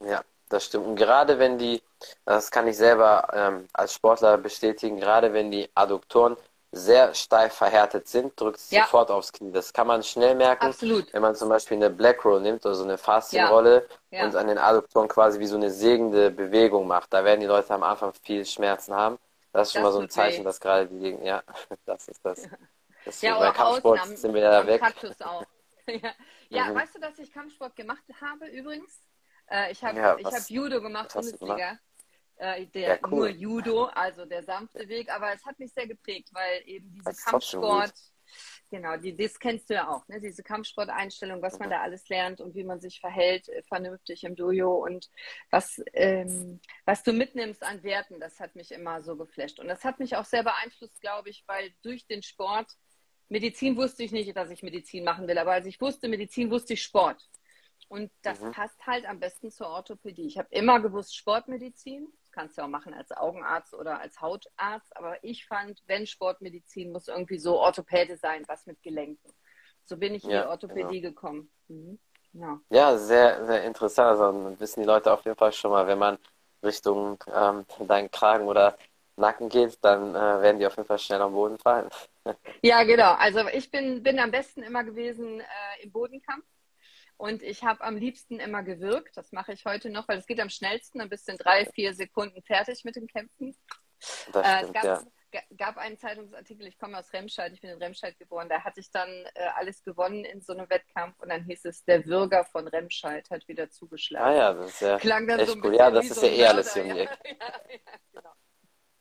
[0.00, 0.86] Ja, das stimmt.
[0.86, 1.82] Und gerade wenn die,
[2.24, 6.36] das kann ich selber ähm, als Sportler bestätigen, gerade wenn die Adduktoren
[6.74, 8.84] sehr steif verhärtet sind, drückt es ja.
[8.84, 9.52] sofort aufs Knie.
[9.52, 11.12] Das kann man schnell merken, Absolut.
[11.12, 14.20] wenn man zum Beispiel eine Black Roll nimmt oder so eine Faszienrolle ja.
[14.20, 14.24] ja.
[14.24, 17.12] und an den Adduktoren quasi wie so eine sägende Bewegung macht.
[17.12, 19.18] Da werden die Leute am Anfang viel Schmerzen haben.
[19.52, 20.44] Das ist schon das mal so ein Zeichen, weh.
[20.44, 21.42] dass gerade die Gegend, ja,
[21.84, 22.48] das ist das.
[23.04, 24.82] das ja, bei Kampfsport außen, sind wir ja weg.
[25.20, 25.44] auch.
[26.48, 26.74] ja, mhm.
[26.74, 28.98] weißt du, dass ich Kampfsport gemacht habe übrigens?
[29.50, 31.54] Äh, ich habe Ja, ich was, hab Judo gemacht, Bundesliga.
[31.54, 31.78] gemacht?
[32.42, 33.28] Äh, Ja, der, nur cool.
[33.30, 37.24] Judo, also der sanfte Weg, aber es hat mich sehr geprägt, weil eben diese Das.
[37.24, 37.92] Kampfsport,
[38.68, 40.20] genau, die, das kennst du ja auch, ne?
[40.20, 41.72] diese Kampfsporteinstellung, was man Mhm.
[41.72, 45.08] da alles lernt und wie man sich verhält, äh, vernünftig im Dojo und
[45.50, 49.60] was, ähm, was du mitnimmst an Werten, das hat mich immer so geflasht.
[49.60, 52.72] Und das hat mich auch sehr beeinflusst, glaube ich, weil durch den Sport,
[53.28, 56.74] Medizin wusste ich nicht, dass ich Medizin machen will, aber als ich wusste Medizin, wusste
[56.74, 57.22] ich Sport.
[57.88, 58.52] Und das Mhm.
[58.52, 60.26] passt halt am besten zur Orthopädie.
[60.26, 65.22] Ich habe immer gewusst, Sportmedizin, kannst du auch machen als Augenarzt oder als Hautarzt, aber
[65.24, 69.32] ich fand, wenn Sportmedizin, muss irgendwie so Orthopäde sein, was mit Gelenken.
[69.84, 71.50] So bin ich in Ja, die Orthopädie gekommen.
[71.68, 71.98] Mhm.
[72.32, 72.60] Ja.
[72.70, 74.08] Ja, sehr, sehr interessant.
[74.18, 76.18] Also wissen die Leute auf jeden Fall schon mal, wenn man
[76.62, 78.78] Richtung ähm, deinen Kragen oder
[79.16, 81.90] Nacken geht, dann äh, werden die auf jeden Fall schnell am Boden fallen.
[82.62, 83.12] ja, genau.
[83.14, 86.44] Also ich bin, bin am besten immer gewesen äh, im Bodenkampf.
[87.22, 89.16] Und ich habe am liebsten immer gewirkt.
[89.16, 90.98] Das mache ich heute noch, weil es geht am schnellsten.
[90.98, 93.54] Dann bist du in drei, vier Sekunden fertig mit dem Kämpfen.
[94.32, 95.02] Das Äh, es stimmt, gab, ja.
[95.30, 98.80] ga- gab einen Zeitungsartikel, ich komme aus Remscheid, ich bin in Remscheid geboren, da hatte
[98.80, 102.44] ich dann äh, alles gewonnen in so einem Wettkampf und dann hieß es, der Bürger
[102.44, 104.26] von Remscheid hat wieder zugeschlagen.
[104.26, 105.76] Ah ja, das ist ja Klang dann echt so ein cool.
[105.76, 106.88] Ja, das ist so ja eh alles Ecke.
[106.88, 107.08] Ja, ja,
[108.12, 108.32] genau.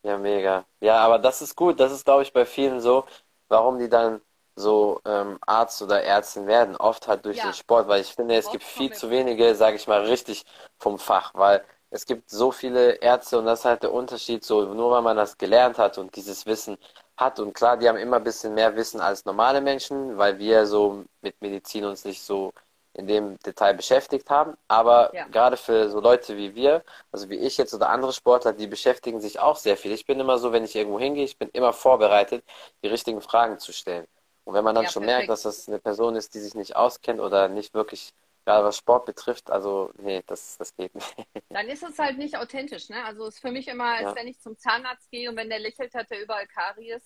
[0.03, 0.65] Ja, mega.
[0.79, 1.79] Ja, aber das ist gut.
[1.79, 3.03] Das ist, glaube ich, bei vielen so,
[3.47, 4.21] warum die dann
[4.55, 6.75] so ähm, Arzt oder Ärztin werden.
[6.75, 7.43] Oft halt durch Ja.
[7.43, 10.45] den Sport, weil ich finde, es Oft gibt viel zu wenige, sage ich mal, richtig
[10.77, 14.73] vom Fach, weil es gibt so viele Ärzte und das ist halt der Unterschied, so
[14.73, 16.77] nur weil man das gelernt hat und dieses Wissen
[17.17, 20.65] hat und klar, die haben immer ein bisschen mehr Wissen als normale Menschen, weil wir
[20.65, 22.53] so mit Medizin uns nicht so
[22.93, 25.25] in dem Detail beschäftigt haben, aber Ja.
[25.31, 29.21] gerade für so Leute wie wir, also wie ich jetzt oder andere Sportler, die beschäftigen
[29.21, 29.91] sich auch sehr viel.
[29.93, 32.43] Ich bin immer so, wenn ich irgendwo hingehe, ich bin immer vorbereitet,
[32.83, 34.05] die richtigen Fragen zu stellen.
[34.43, 35.27] Und wenn man dann Ja, schon perfekt.
[35.27, 38.13] merkt, dass das eine Person ist, die sich nicht auskennt oder nicht wirklich,
[38.45, 41.15] gerade was Sport betrifft, also nee, das, das geht nicht.
[41.49, 42.89] Dann ist es halt nicht authentisch.
[42.89, 43.03] Ne?
[43.03, 44.15] Also es ist für mich immer, als Ja.
[44.15, 47.03] wenn ich zum Zahnarzt gehe und wenn der lächelt, hat er überall Karies,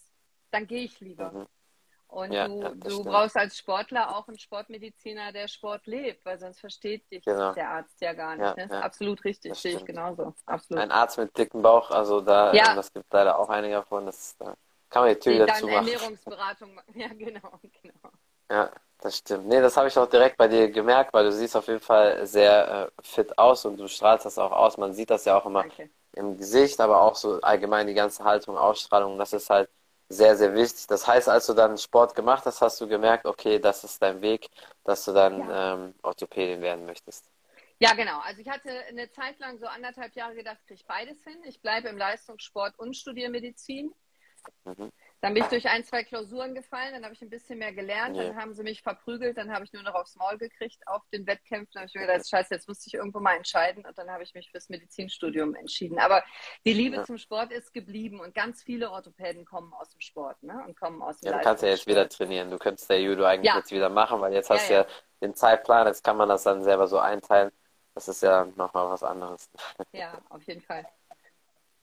[0.51, 1.31] dann gehe ich lieber.
[1.31, 1.47] Mhm.
[2.07, 3.05] Und Ja, du, du stimmt.
[3.07, 7.53] brauchst als Sportler auch einen Sportmediziner, der Sport lebt, weil sonst versteht dich Genau.
[7.53, 8.55] der Arzt ja gar nicht.
[8.57, 8.71] Ja, ne?
[8.71, 8.79] ja.
[8.81, 10.33] Absolut richtig, Das sehe ich genauso.
[10.45, 10.81] Absolut.
[10.83, 14.37] Ein Arzt mit dicken Bauch, also da, ähm, das gibt leider auch einige davon, das,
[14.37, 14.55] da
[14.95, 15.88] kann man die Tür Die wieder dann zumachen.
[15.88, 16.93] Ernährungsberatung machen.
[16.99, 18.12] Ja, genau, genau.
[18.49, 19.47] Ja, das stimmt.
[19.47, 22.25] Nee, das habe ich auch direkt bei dir gemerkt, weil du siehst auf jeden Fall
[22.25, 24.77] sehr äh, fit aus und du strahlst das auch aus.
[24.77, 25.89] Man sieht das ja auch immer Danke.
[26.13, 29.17] im Gesicht, aber auch so allgemein die ganze Haltung, Ausstrahlung.
[29.17, 29.69] Das ist halt
[30.10, 30.88] sehr, sehr wichtig.
[30.88, 34.21] Das heißt, als du dann Sport gemacht hast, hast du gemerkt, okay, das ist dein
[34.21, 34.49] Weg,
[34.86, 35.73] dass du dann Ja.
[35.73, 37.25] ähm, Orthopädin werden möchtest.
[37.79, 38.19] Ja, genau.
[38.21, 41.38] Also ich hatte eine Zeit lang so anderthalb Jahre gedacht, kriege ich beides hin.
[41.45, 43.93] Ich bleibe im Leistungssport und studiere Medizin.
[44.65, 44.91] Mhm.
[45.21, 48.15] Dann bin ich durch ein, zwei Klausuren gefallen, dann habe ich ein bisschen mehr gelernt,
[48.15, 48.23] Ja.
[48.25, 51.25] dann haben sie mich verprügelt, dann habe ich nur noch aufs Maul gekriegt auf den
[51.25, 51.71] Wettkämpfen.
[51.73, 54.23] Dann habe ich mir gedacht, scheiße, jetzt musste ich irgendwo mal entscheiden und dann habe
[54.23, 55.97] ich mich fürs Medizinstudium entschieden.
[55.99, 56.23] Aber
[56.65, 57.03] die Liebe Ja.
[57.05, 60.63] zum Sport ist geblieben und ganz viele Orthopäden kommen aus dem Sport ne?
[60.67, 62.51] und kommen aus dem Ja, du kannst ja jetzt wieder trainieren.
[62.51, 63.58] Du könntest ja Judo eigentlich Ja.
[63.58, 66.43] jetzt wieder machen, weil jetzt hast Ja, du ja den Zeitplan, jetzt kann man das
[66.43, 67.51] dann selber so einteilen.
[67.95, 69.49] Das ist ja nochmal was anderes.
[69.93, 70.86] Ja, auf jeden Fall.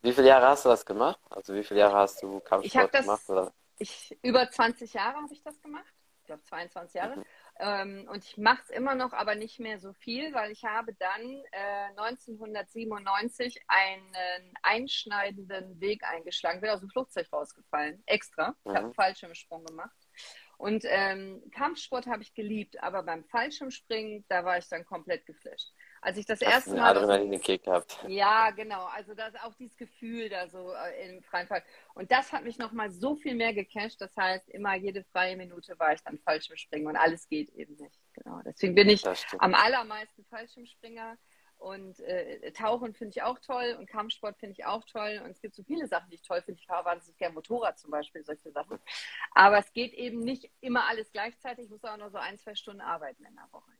[0.03, 1.21] Wie viele Jahre hast du das gemacht?
[1.31, 3.29] Also wie viele Jahre hast du Kampfsport habe das, gemacht?
[3.29, 3.53] Oder?
[3.79, 5.93] ich, über 20 Jahre habe ich das gemacht.
[6.21, 7.17] Ich glaube 22 Jahre.
[7.17, 7.25] Mhm.
[7.59, 10.95] Ähm, und ich mache es immer noch, aber nicht mehr so viel, weil ich habe
[10.95, 18.55] dann äh, 1997 einen einschneidenden Weg eingeschlagen, bin aus dem Flugzeug rausgefallen, extra.
[18.65, 18.85] Ich habe Mhm.
[18.87, 19.97] einen Fallschirmsprung gemacht.
[20.59, 25.73] Und ähm, Kampfsport habe ich geliebt, aber beim Fallschirmspringen, da war ich dann komplett geflasht.
[26.05, 27.97] Als ich das Hast erste Mal Adrenalinkick gehabt?
[28.09, 28.87] ja, genau.
[28.87, 31.63] Also das auch dieses Gefühl da so äh, im freien Fall.
[31.95, 34.01] Und das hat mich nochmal so viel mehr gecasht.
[34.01, 38.01] Das heißt, immer jede freie Minute war ich dann Fallschirmspringen und alles geht eben nicht.
[38.15, 38.41] Genau.
[38.45, 39.05] Deswegen bin ich
[39.39, 41.17] am allermeisten Fallschirmspringer.
[41.59, 45.23] Und äh, Tauchen finde ich auch toll und Kampfsport finde ich auch toll.
[45.25, 46.61] Und es gibt so viele Sachen, die ich toll finde.
[46.61, 48.81] Ich fahre wahnsinnig gerne Motorrad zum Beispiel, solche Sachen.
[49.31, 51.67] Aber es geht eben nicht immer alles gleichzeitig.
[51.67, 53.71] Ich muss auch nur so ein, zwei Stunden arbeiten in der Woche.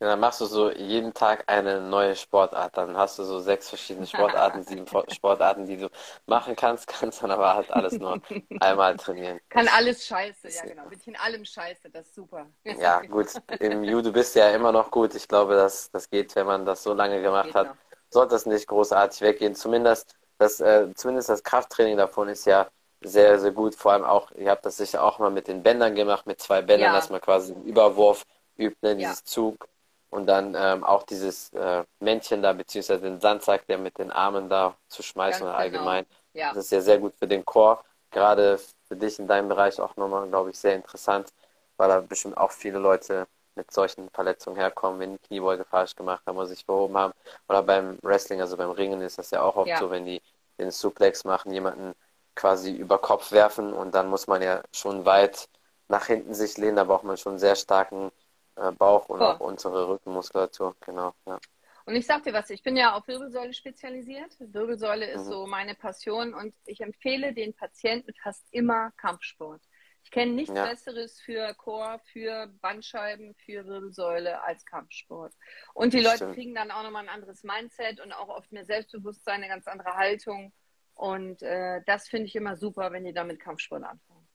[0.00, 0.06] Ja.
[0.06, 2.76] Ja, dann machst du so jeden Tag eine neue Sportart.
[2.76, 5.88] Dann hast du so sechs verschiedene Sportarten, sieben Sportarten, die du
[6.26, 8.20] machen kannst, kannst dann aber halt alles nur
[8.60, 9.38] einmal trainieren.
[9.48, 10.84] Kann alles scheiße, ja genau.
[10.88, 12.46] Bin ich in allem scheiße, das ist super.
[12.64, 13.28] Ja, gut.
[13.60, 15.14] Im Judo bist du ja immer noch gut.
[15.14, 17.76] Ich glaube, das, das geht, wenn man das so lange gemacht Geht hat, noch.
[18.10, 19.54] sollte das nicht großartig weggehen.
[19.54, 22.68] Zumindest das, äh, zumindest das Krafttraining davon ist ja
[23.00, 23.74] sehr, sehr gut.
[23.74, 26.62] Vor allem auch, ihr habt das sicher auch mal mit den Bändern gemacht, mit zwei
[26.62, 26.96] Bändern, Ja.
[26.98, 28.24] dass man quasi einen Überwurf
[28.58, 28.94] übt, ne, Ja.
[29.10, 29.68] dieses Zug.
[30.14, 34.48] Und dann ähm, auch dieses äh, Männchen da, beziehungsweise den Sandsack, der mit den Armen
[34.48, 35.80] da zu schmeißen Ganz oder genau.
[35.80, 36.06] allgemein.
[36.34, 37.84] Ja, Das ist ja sehr gut für den Chor.
[38.12, 41.32] Gerade für dich in deinem Bereich auch nochmal, glaube ich, sehr interessant,
[41.76, 46.22] weil da bestimmt auch viele Leute mit solchen Verletzungen herkommen, wenn die Kniebeuge falsch gemacht
[46.26, 47.12] haben oder sich verhoben haben.
[47.48, 49.78] Oder beim Wrestling, also beim Ringen ist das ja auch oft ja.
[49.78, 50.22] so, wenn die
[50.60, 51.92] den Suplex machen, jemanden
[52.36, 55.48] quasi über Kopf werfen und dann muss man ja schon weit
[55.88, 58.12] nach hinten sich lehnen, da braucht man schon einen sehr starken
[58.56, 61.38] äh, Bauch und auch unsere Rückenmuskulatur, genau, ja.
[61.86, 64.34] Und ich sag dir was, ich bin ja auf Wirbelsäule spezialisiert.
[64.38, 65.30] Wirbelsäule ist mhm.
[65.30, 69.60] so meine Passion und ich empfehle den Patienten fast immer Kampfsport.
[70.02, 70.66] Ich kenne nichts ja.
[70.66, 75.34] Besseres für Chor, für Bandscheiben, für Wirbelsäule als Kampfsport.
[75.72, 76.34] Und die Leute Stimmt.
[76.34, 79.94] kriegen dann auch nochmal ein anderes Mindset und auch oft mehr Selbstbewusstsein, eine ganz andere
[79.94, 80.52] Haltung.
[80.94, 84.28] Und äh, das finde ich immer super, wenn die da mit Kampfsport anfangen.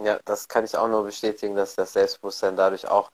[0.00, 3.10] Ja, das kann ich auch nur bestätigen, dass das Selbstbewusstsein dadurch auch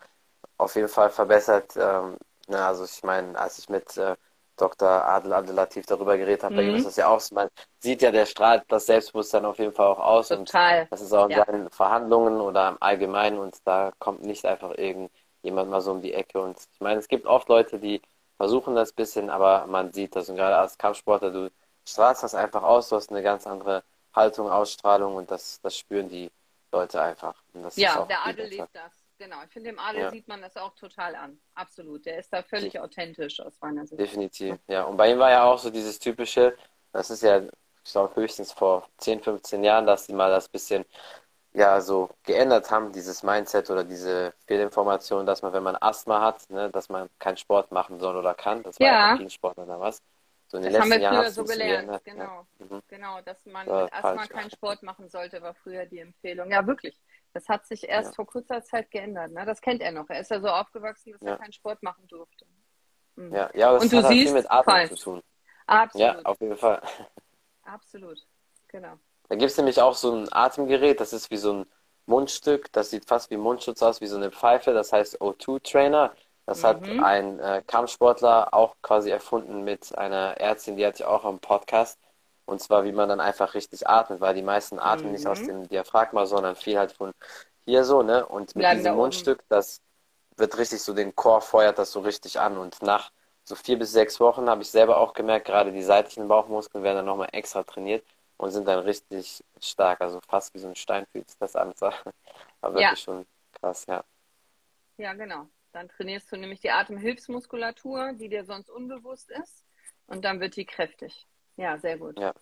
[0.62, 1.76] auf jeden Fall verbessert.
[1.76, 2.16] Ähm,
[2.48, 4.16] na, also ich meine, als ich mit äh,
[4.56, 4.88] Dr.
[4.88, 6.58] Adel Adelativ darüber geredet habe, mhm.
[6.58, 7.48] bei ihm ist das ja auch so, man
[7.78, 10.28] sieht ja, der strahlt das Selbstbewusstsein auf jeden Fall auch aus.
[10.28, 10.82] Total.
[10.82, 11.44] Und das ist auch in ja.
[11.44, 16.14] seinen Verhandlungen oder im Allgemeinen und da kommt nicht einfach irgendjemand mal so um die
[16.14, 16.40] Ecke.
[16.40, 18.02] Und ich meine, es gibt oft Leute, die
[18.36, 21.50] versuchen das ein bisschen, aber man sieht das und gerade als Kampfsportler, du
[21.86, 23.82] strahlst das einfach aus, du hast eine ganz andere
[24.14, 26.30] Haltung, Ausstrahlung und das, das spüren die
[26.72, 27.34] Leute einfach.
[27.74, 29.01] ja, der Adel lebt das.
[29.22, 30.10] Genau, ich finde, im Adel ja.
[30.10, 31.38] sieht man das auch total an.
[31.54, 32.04] Absolut.
[32.06, 34.00] Der ist da völlig authentisch aus meiner Sicht.
[34.00, 34.82] Definitiv, ja.
[34.82, 36.56] Und bei ihm war ja auch so dieses typische,
[36.90, 40.84] das ist ja, ich glaube, höchstens vor 10, 15 Jahren, dass die mal das bisschen
[41.52, 46.50] ja so geändert haben, dieses Mindset oder diese Fehlinformation, dass man, wenn man Asthma hat,
[46.50, 48.64] ne, dass man keinen Sport machen soll oder kann.
[48.64, 50.02] Das war ja, ja vielen Sport oder was.
[50.48, 52.46] So in den das letzten haben wir früher Jahren so gelernt, genau.
[52.58, 52.66] Ja.
[52.66, 52.82] Mhm.
[52.88, 56.50] Genau, dass man mit Asthma keinen Sport machen sollte, war früher die Empfehlung.
[56.50, 56.98] Ja, wirklich.
[57.32, 58.14] Das hat sich erst ja.
[58.14, 59.32] vor kurzer Zeit geändert.
[59.32, 59.44] Ne?
[59.46, 60.08] Das kennt er noch.
[60.10, 61.30] Er ist ja so aufgewachsen, dass ja.
[61.30, 62.46] er keinen Sport machen durfte.
[63.16, 63.34] Mhm.
[63.34, 65.22] Ja, ja, aber das Und hat siehst, viel mit Atmen zu tun.
[65.66, 66.06] Absolut.
[66.06, 66.82] Ja, auf jeden Fall.
[67.62, 68.18] Absolut,
[68.68, 68.98] genau.
[69.28, 71.66] Da gibt es nämlich auch so ein Atemgerät, das ist wie so ein
[72.06, 76.14] Mundstück, das sieht fast wie Mundschutz aus, wie so eine Pfeife, das heißt O2-Trainer.
[76.44, 76.66] Das mhm.
[76.66, 81.38] hat ein äh, Kampfsportler auch quasi erfunden mit einer Ärztin, die hat ja auch am
[81.38, 81.98] Podcast.
[82.44, 85.12] Und zwar, wie man dann einfach richtig atmet, weil die meisten atmen mhm.
[85.12, 85.46] nicht aus mhm.
[85.46, 87.12] dem Diaphragma, sondern viel halt von
[87.64, 88.26] hier so, ne?
[88.26, 89.80] Und mit Bleiben diesem Mundstück, das
[90.36, 92.58] wird richtig so den Chor feuert das so richtig an.
[92.58, 93.12] Und nach
[93.44, 96.96] so vier bis sechs Wochen habe ich selber auch gemerkt, gerade die seitlichen Bauchmuskeln werden
[96.96, 98.04] dann nochmal extra trainiert
[98.36, 100.00] und sind dann richtig stark.
[100.00, 101.72] Also fast wie so ein Stein fühlt sich das an.
[101.80, 101.94] Aber
[102.74, 102.96] wirklich ja.
[102.96, 104.04] schon krass, ja.
[104.98, 105.46] Ja, genau.
[105.72, 109.64] Dann trainierst du nämlich die Atemhilfsmuskulatur, die dir sonst unbewusst ist.
[110.06, 111.26] Und dann wird die kräftig.
[111.56, 112.18] Ja, sehr gut.
[112.18, 112.32] Ja.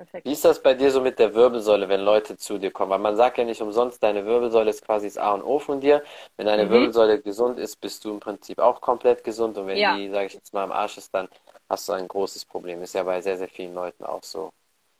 [0.00, 0.26] Perfekt.
[0.26, 2.90] Wie ist das bei dir so mit der Wirbelsäule, wenn Leute zu dir kommen?
[2.90, 5.78] Weil man sagt ja nicht umsonst, deine Wirbelsäule ist quasi das A und O von
[5.78, 6.02] dir.
[6.38, 6.70] Wenn deine mhm.
[6.70, 9.58] Wirbelsäule gesund ist, bist du im Prinzip auch komplett gesund.
[9.58, 9.94] Und wenn ja.
[9.94, 11.28] die, sage ich jetzt mal, am Arsch ist, dann
[11.68, 12.80] hast du ein großes Problem.
[12.80, 14.50] Ist ja bei sehr, sehr vielen Leuten auch so.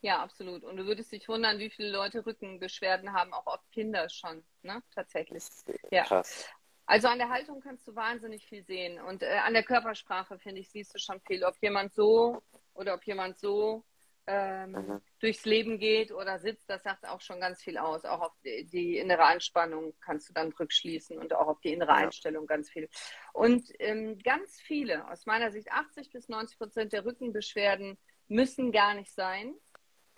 [0.02, 0.64] Ja, absolut.
[0.64, 4.82] Und du würdest dich wundern, wie viele Leute Rückenbeschwerden haben, auch oft Kinder schon, ne?
[4.94, 5.44] Tatsächlich.
[5.90, 6.04] Ja.
[6.04, 6.46] Krass.
[6.84, 9.00] Also an der Haltung kannst du wahnsinnig viel sehen.
[9.00, 11.44] Und äh, an der Körpersprache, finde ich, siehst du schon viel.
[11.44, 12.42] Ob jemand so
[12.80, 13.84] oder ob jemand so
[14.26, 15.00] ähm, mhm.
[15.20, 18.04] durchs Leben geht oder sitzt, das sagt auch schon ganz viel aus.
[18.04, 21.90] Auch auf die, die innere Anspannung kannst du dann rückschließen und auch auf die innere
[21.90, 21.96] ja.
[21.96, 22.88] Einstellung ganz viel.
[23.32, 28.94] Und ähm, ganz viele, aus meiner Sicht 80 bis 90 Prozent der Rückenbeschwerden müssen gar
[28.94, 29.54] nicht sein.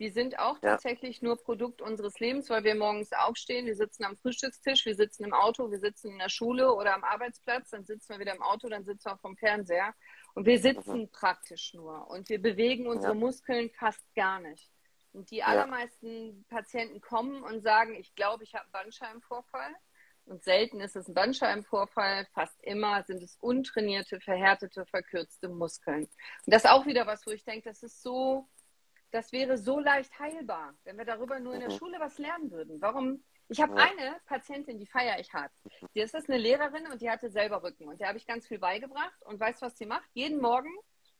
[0.03, 0.71] Die sind auch ja.
[0.71, 5.23] tatsächlich nur Produkt unseres Lebens, weil wir morgens aufstehen, wir sitzen am Frühstückstisch, wir sitzen
[5.23, 8.43] im Auto, wir sitzen in der Schule oder am Arbeitsplatz, dann sitzen wir wieder im
[8.43, 9.95] Auto, dann sitzen wir vom Fernseher.
[10.35, 11.09] Und wir sitzen mhm.
[11.11, 13.19] praktisch nur und wir bewegen unsere ja.
[13.21, 14.69] Muskeln fast gar nicht.
[15.13, 16.35] Und die allermeisten ja.
[16.49, 19.73] Patienten kommen und sagen, ich glaube, ich habe einen Bandscheibenvorfall.
[20.25, 26.07] Und selten ist es ein Bandscheibenvorfall, fast immer sind es untrainierte, verhärtete, verkürzte Muskeln.
[26.07, 26.11] Und
[26.47, 28.49] das ist auch wieder was, wo ich denke, das ist so,
[29.13, 31.77] das wäre so leicht heilbar, wenn wir darüber nur in der mhm.
[31.77, 32.81] Schule was lernen würden.
[32.81, 35.53] Warum ich habe eine Patientin, die feiere ich hart.
[35.95, 37.87] Die ist eine Lehrerin und die hatte selber Rücken.
[37.87, 39.21] Und der habe ich ganz viel beigebracht.
[39.27, 40.09] Und weißt du, was sie macht?
[40.15, 40.71] Jeden Morgen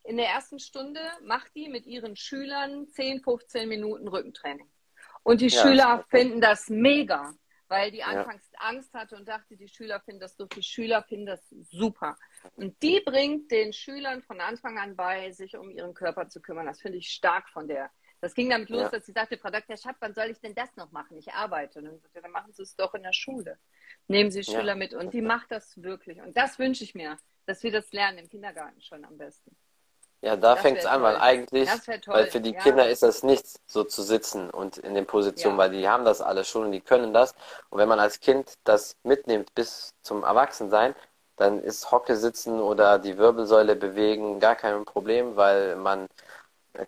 [0.05, 4.71] in der ersten Stunde macht die mit ihren Schülern 10, 15 Minuten Rückentraining.
[5.23, 7.35] Und die ja, Schüler finden das mega,
[7.73, 8.59] weil die anfangs ja.
[8.69, 10.51] Angst hatte und dachte, die Schüler finden das doof.
[10.51, 12.19] Die Schüler finden das super.
[12.55, 16.67] Und die bringt den Schülern von Anfang an bei, sich um ihren Körper zu kümmern.
[16.67, 17.91] Das finde ich stark von der.
[18.21, 18.89] Das ging damit los, ja.
[18.91, 19.79] dass sie sagte, Frau Dr.
[19.79, 21.17] Schapp, wann soll ich denn das noch machen?
[21.17, 21.79] Ich arbeite.
[21.79, 23.59] Und dann sagte, dann machen Sie es doch in der Schule.
[24.07, 24.75] Nehmen Sie Schüler ja.
[24.75, 24.93] mit.
[24.93, 26.21] Und die macht das wirklich.
[26.21, 29.57] Und das wünsche ich mir, dass wir das lernen im Kindergarten schon am besten.
[30.23, 31.69] Ja, da fängt es an, weil eigentlich,
[32.07, 32.61] weil für die ja.
[32.61, 35.65] Kinder ist das nichts, so zu sitzen und in den Positionen, ja.
[35.65, 37.35] weil die haben das alle schon und die können das.
[37.71, 40.95] Und wenn man als Kind das mitnimmt bis zum Erwachsensein,
[41.37, 46.07] dann ist Hocke sitzen oder die Wirbelsäule bewegen gar kein Problem, weil man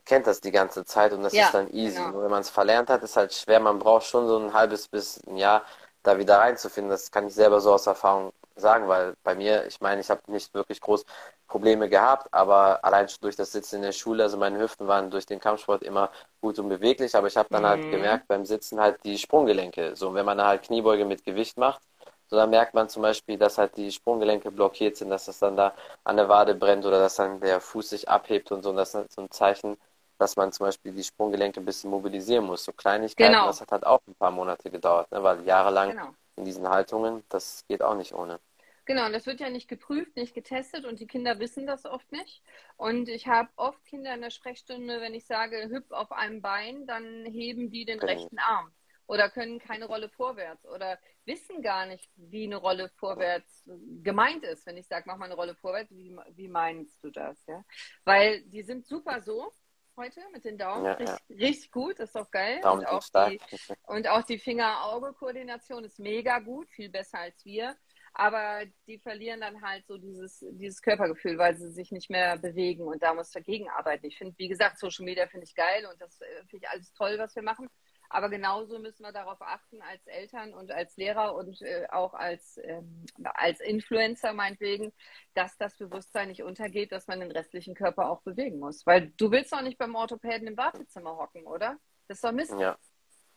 [0.04, 2.00] kennt das die ganze Zeit und das ja, ist dann easy.
[2.00, 2.22] Genau.
[2.22, 3.58] Wenn man es verlernt hat, ist halt schwer.
[3.58, 5.64] Man braucht schon so ein halbes bis ein Jahr,
[6.04, 6.90] da wieder reinzufinden.
[6.90, 10.20] Das kann ich selber so aus Erfahrung sagen, weil bei mir, ich meine, ich habe
[10.28, 11.04] nicht wirklich groß
[11.46, 15.10] Probleme gehabt, aber allein schon durch das Sitzen in der Schule, also meine Hüften waren
[15.10, 17.84] durch den Kampfsport immer gut und beweglich, aber ich habe dann halt mhm.
[17.84, 19.96] halt gemerkt beim Sitzen halt die Sprunggelenke.
[19.96, 21.82] So, wenn man halt Kniebeuge mit Gewicht macht,
[22.28, 25.56] so dann merkt man zum Beispiel, dass halt die Sprunggelenke blockiert sind, dass das dann
[25.56, 28.70] da an der Wade brennt oder dass dann der Fuß sich abhebt und so.
[28.70, 29.76] Und das ist so ein Zeichen,
[30.18, 32.64] dass man zum Beispiel die Sprunggelenke ein bisschen mobilisieren muss.
[32.64, 33.46] So Kleinigkeiten, genau.
[33.46, 35.22] das hat halt auch ein paar Monate gedauert, ne?
[35.22, 36.08] weil jahrelang genau.
[36.36, 38.40] In diesen Haltungen, das geht auch nicht ohne.
[38.86, 42.10] Genau, und das wird ja nicht geprüft, nicht getestet und die Kinder wissen das oft
[42.12, 42.42] nicht.
[42.76, 46.86] Und ich habe oft Kinder in der Sprechstunde, wenn ich sage, hüpf auf einem Bein,
[46.86, 48.12] dann heben die den genau.
[48.12, 48.74] rechten Arm
[49.06, 53.68] oder können keine Rolle vorwärts oder wissen gar nicht, wie eine Rolle vorwärts
[54.02, 54.66] gemeint ist.
[54.66, 57.44] Wenn ich sage, mach mal eine Rolle vorwärts, wie, wie meinst du das?
[57.46, 57.64] Ja?
[58.04, 59.52] Weil die sind super so
[59.96, 60.84] heute mit den Daumen.
[60.84, 61.46] Ja, richtig, ja.
[61.46, 62.60] richtig, gut, ist doch geil.
[62.60, 63.40] Daumen und, auch die,
[63.84, 67.76] und auch die Finger-Auge-Koordination ist mega gut, viel besser als wir.
[68.16, 72.84] Aber die verlieren dann halt so dieses, dieses Körpergefühl, weil sie sich nicht mehr bewegen
[72.84, 74.06] und da muss dagegen arbeiten.
[74.06, 76.92] Ich finde, wie gesagt, Social Media finde ich geil und das äh, finde ich alles
[76.92, 77.68] toll, was wir machen.
[78.14, 82.60] Aber genauso müssen wir darauf achten als Eltern und als Lehrer und äh, auch als,
[82.62, 84.92] ähm, als Influencer meinetwegen,
[85.34, 88.86] dass das Bewusstsein nicht untergeht, dass man den restlichen Körper auch bewegen muss.
[88.86, 91.76] Weil du willst doch nicht beim Orthopäden im Wartezimmer hocken, oder?
[92.06, 92.54] Das ist doch Mist.
[92.56, 92.78] Ja.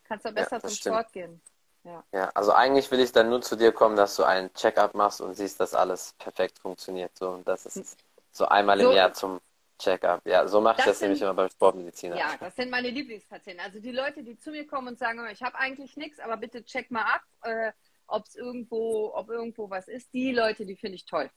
[0.04, 0.94] Kannst doch besser ja, zum stimmt.
[0.94, 1.42] Sport gehen.
[1.82, 2.04] Ja.
[2.12, 5.20] ja, also eigentlich will ich dann nur zu dir kommen, dass du einen Check-up machst
[5.20, 7.16] und siehst, dass alles perfekt funktioniert.
[7.18, 7.84] So, und das ist hm.
[8.30, 9.40] so einmal so, im Jahr zum
[9.78, 10.26] Check-up.
[10.26, 12.16] Ja, so mache ich das, das sind, nämlich immer beim Sportmediziner.
[12.16, 13.64] Ja, das sind meine Lieblingspatienten.
[13.64, 16.64] Also die Leute, die zu mir kommen und sagen, ich habe eigentlich nichts, aber bitte
[16.64, 17.72] check mal ab, äh,
[18.08, 20.12] ob es irgendwo, ob irgendwo was ist.
[20.12, 21.30] Die Leute, die finde ich toll.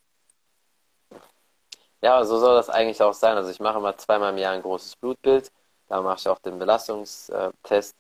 [2.01, 3.37] Ja, so soll das eigentlich auch sein.
[3.37, 5.51] Also ich mache immer zweimal im Jahr ein großes Blutbild.
[5.87, 7.95] Da mache ich auch den Belastungstest.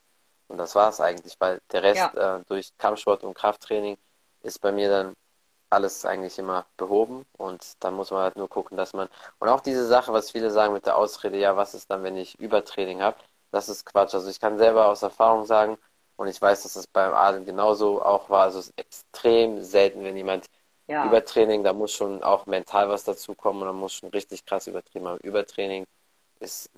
[0.47, 2.37] Und das war es eigentlich, weil der Rest ja.
[2.37, 3.97] äh, durch Kampfsport und Krafttraining
[4.41, 5.13] ist bei mir dann
[5.71, 9.07] alles eigentlich immer behoben und dann muss man halt nur gucken, dass man
[9.39, 12.17] und auch diese Sache, was viele sagen mit der Ausrede, ja, was ist dann, wenn
[12.17, 13.17] ich Übertraining habe,
[13.51, 14.13] das ist Quatsch.
[14.13, 15.77] Also ich kann selber aus Erfahrung sagen
[16.17, 18.43] und ich weiß, dass das beim Adel genauso auch war.
[18.43, 20.45] Also es ist extrem selten, wenn jemand
[20.87, 21.05] ja.
[21.05, 24.67] Übertraining, da muss schon auch mental was dazu kommen und da muss schon richtig krass
[24.67, 25.19] übertrieben haben.
[25.19, 25.85] Übertraining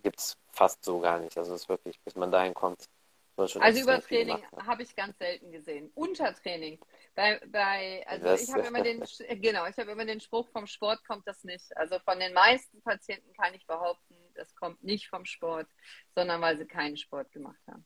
[0.04, 1.38] gibt es fast so gar nicht.
[1.38, 2.88] Also es ist wirklich, bis man dahin kommt,
[3.36, 5.92] also Übertraining habe ich ganz selten gesehen.
[5.96, 6.78] Untertraining.
[7.16, 9.04] Bei, bei, also das, ich habe immer den,
[9.42, 11.76] genau, ich habe immer den Spruch, vom Sport kommt das nicht.
[11.78, 15.68] Also von den meisten Patienten kann ich behaupten, das kommt nicht vom Sport,
[16.16, 17.86] sondern weil sie keinen Sport gemacht haben.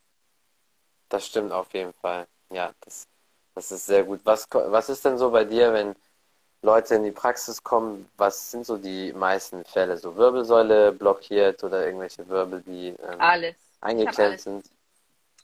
[1.10, 2.28] Das stimmt auf jeden Fall.
[2.52, 3.08] Ja, das,
[3.54, 4.22] das ist sehr gut.
[4.24, 5.96] Was, was ist denn so bei dir, wenn
[6.62, 9.98] Leute in die Praxis kommen, was sind so die meisten Fälle?
[9.98, 13.56] So Wirbelsäule blockiert oder irgendwelche Wirbel, die ähm, alles.
[13.82, 14.66] eingeklemmt sind?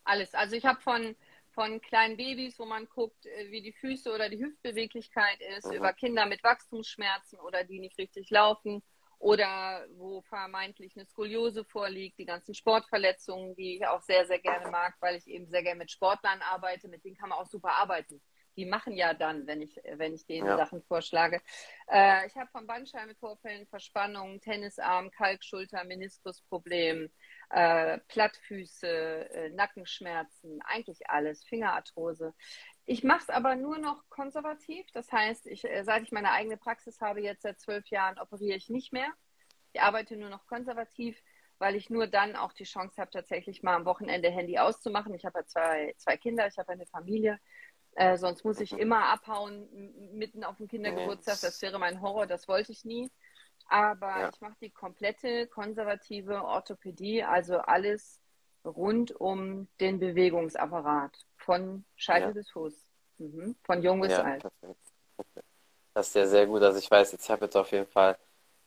[0.06, 0.34] Alles.
[0.34, 1.16] Also ich habe von,
[1.54, 5.78] von kleinen Babys, wo man guckt, äh, wie die Füße oder die Hüftbeweglichkeit ist, mhm.
[5.78, 8.84] über Kinder mit Wachstumsschmerzen oder die nicht richtig laufen
[9.24, 14.70] oder wo vermeintlich eine Skoliose vorliegt, die ganzen Sportverletzungen, die ich auch sehr, sehr gerne
[14.70, 17.72] mag, weil ich eben sehr gerne mit Sportlern arbeite, mit denen kann man auch super
[17.72, 18.22] arbeiten.
[18.58, 20.58] Die machen ja dann, wenn ich, wenn ich denen ja.
[20.58, 21.42] Sachen vorschlage.
[21.88, 27.10] Äh, ich habe von Bandscheibenvorfällen, Verspannungen, Tennisarm, Kalkschulter, Meniskusproblem,
[27.54, 32.34] äh, Plattfüße, äh, Nackenschmerzen, eigentlich alles, Fingerarthrose.
[32.86, 34.88] Ich mache es aber nur noch konservativ.
[34.92, 38.58] Das heißt, ich, äh, seit ich meine eigene Praxis habe, jetzt seit zwölf Jahren, operiere
[38.58, 39.08] ich nicht mehr.
[39.72, 41.22] Ich arbeite nur noch konservativ,
[41.60, 45.14] weil ich nur dann auch die Chance habe, tatsächlich mal am Wochenende Handy auszumachen.
[45.14, 47.40] Ich habe ja zwei, zwei Kinder, ich habe eine Familie.
[47.96, 49.70] Äh, sonst muss ich immer abhauen
[50.14, 51.40] mitten auf dem Kindergeburtstag.
[51.42, 53.12] Das wäre mein Horror, das wollte ich nie.
[53.68, 54.30] Aber ja.
[54.30, 58.20] ich mache die komplette konservative Orthopädie, also alles
[58.66, 62.34] rund um den Bewegungsapparat, von Scheitel ja.
[62.34, 62.74] bis Fuß,
[63.18, 63.56] mhm.
[63.64, 64.46] von jung bis ja, alt.
[65.94, 66.62] Das ist ja sehr gut.
[66.64, 68.18] Also ich weiß, jetzt habe jetzt auf jeden Fall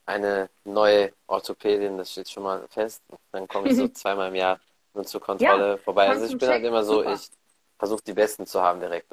[0.05, 3.03] eine neue Orthopädin, das steht schon mal fest.
[3.33, 4.61] Dann komme ich so zweimal im Jahr
[4.95, 6.09] nur zur Kontrolle ja, vorbei.
[6.09, 7.15] Also ich bin halt immer so, Super.
[7.15, 7.29] ich
[7.79, 9.09] versuche die Besten zu haben direkt.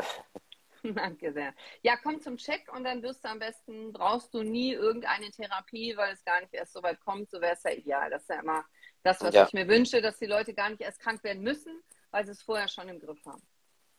[0.96, 1.54] Danke sehr.
[1.82, 5.96] Ja, komm zum Check und dann wirst du am besten, brauchst du nie irgendeine Therapie,
[5.96, 7.30] weil es gar nicht erst so weit kommt.
[7.30, 8.10] So wäre es ja ideal.
[8.10, 8.66] Das ist ja immer
[9.04, 9.46] das, was ja.
[9.46, 11.82] ich mir wünsche, dass die Leute gar nicht erst krank werden müssen,
[12.12, 13.42] weil sie es vorher schon im Griff haben,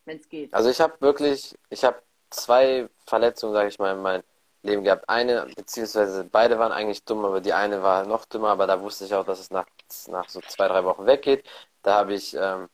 [0.04, 0.52] wenn es geht.
[0.52, 4.22] Also ich habe wirklich, ich habe zwei Verletzungen, sage ich mal, in meinem
[4.62, 5.08] Leben gehabt.
[5.08, 9.04] Eine, beziehungsweise beide waren eigentlich dumm, aber die eine war noch dümmer, aber da wusste
[9.04, 9.66] ich auch, dass es nach,
[10.08, 11.46] nach so zwei, drei Wochen weggeht.
[11.82, 12.68] Da habe ich ähm,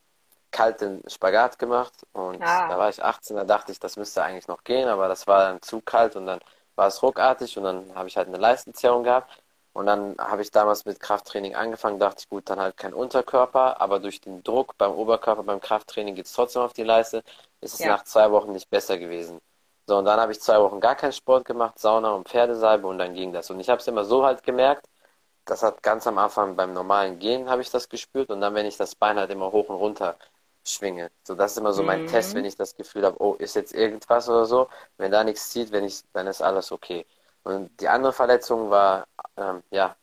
[0.50, 2.68] kalten Spagat gemacht und ah.
[2.68, 5.40] da war ich 18, da dachte ich, das müsste eigentlich noch gehen, aber das war
[5.48, 6.40] dann zu kalt und dann
[6.76, 9.30] war es ruckartig und dann habe ich halt eine Leistenzerrung gehabt
[9.72, 13.80] Und dann habe ich damals mit Krafttraining angefangen, dachte ich, gut, dann halt kein Unterkörper,
[13.80, 17.22] aber durch den Druck beim Oberkörper, beim Krafttraining geht es trotzdem auf die Leiste,
[17.60, 17.88] ist es ja.
[17.88, 19.40] nach zwei Wochen nicht besser gewesen.
[19.86, 22.98] So, und dann habe ich zwei Wochen gar keinen Sport gemacht, Sauna und Pferdesalbe und
[22.98, 23.50] dann ging das.
[23.50, 24.86] Und ich habe es immer so halt gemerkt,
[25.44, 28.66] das hat ganz am Anfang beim normalen Gehen habe ich das gespürt und dann, wenn
[28.66, 30.16] ich das Bein halt immer hoch und runter
[30.64, 31.10] schwinge.
[31.24, 32.06] So, das ist immer so mein mhm.
[32.08, 34.68] Test, wenn ich das Gefühl habe, oh, ist jetzt irgendwas oder so.
[34.96, 37.06] Wenn da nichts zieht, wenn ich, dann ist alles okay.
[37.42, 39.06] Und die andere Verletzung war,
[39.36, 39.96] ähm, ja,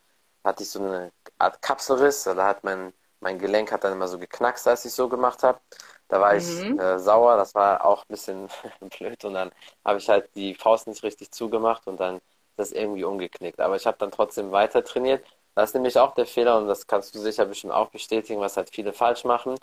[0.44, 2.24] hatte ich so eine Art Kapselriss.
[2.24, 5.60] Da hat mein, mein Gelenk hat dann immer so geknackst, als ich so gemacht habe.
[6.08, 6.40] Da war mhm.
[6.40, 8.50] ich äh, sauer, das war auch ein bisschen
[8.98, 9.52] blöd und dann
[9.86, 12.24] habe ich halt die Faust nicht richtig zugemacht und dann ist
[12.58, 13.60] das irgendwie umgeknickt.
[13.60, 15.26] Aber ich habe dann trotzdem weiter trainiert.
[15.56, 18.58] Das ist nämlich auch der Fehler und das kannst du sicher bestimmt auch bestätigen, was
[18.58, 19.56] halt viele falsch machen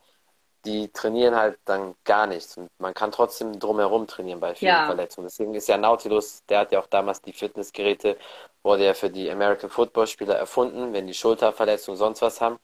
[0.64, 2.56] die trainieren halt dann gar nichts.
[2.56, 4.86] Und man kann trotzdem drumherum trainieren bei vielen ja.
[4.86, 5.26] Verletzungen.
[5.26, 8.16] Deswegen ist ja Nautilus, der hat ja auch damals die Fitnessgeräte,
[8.62, 12.58] wurde ja für die American Football Spieler erfunden, wenn die Schulterverletzungen sonst was haben,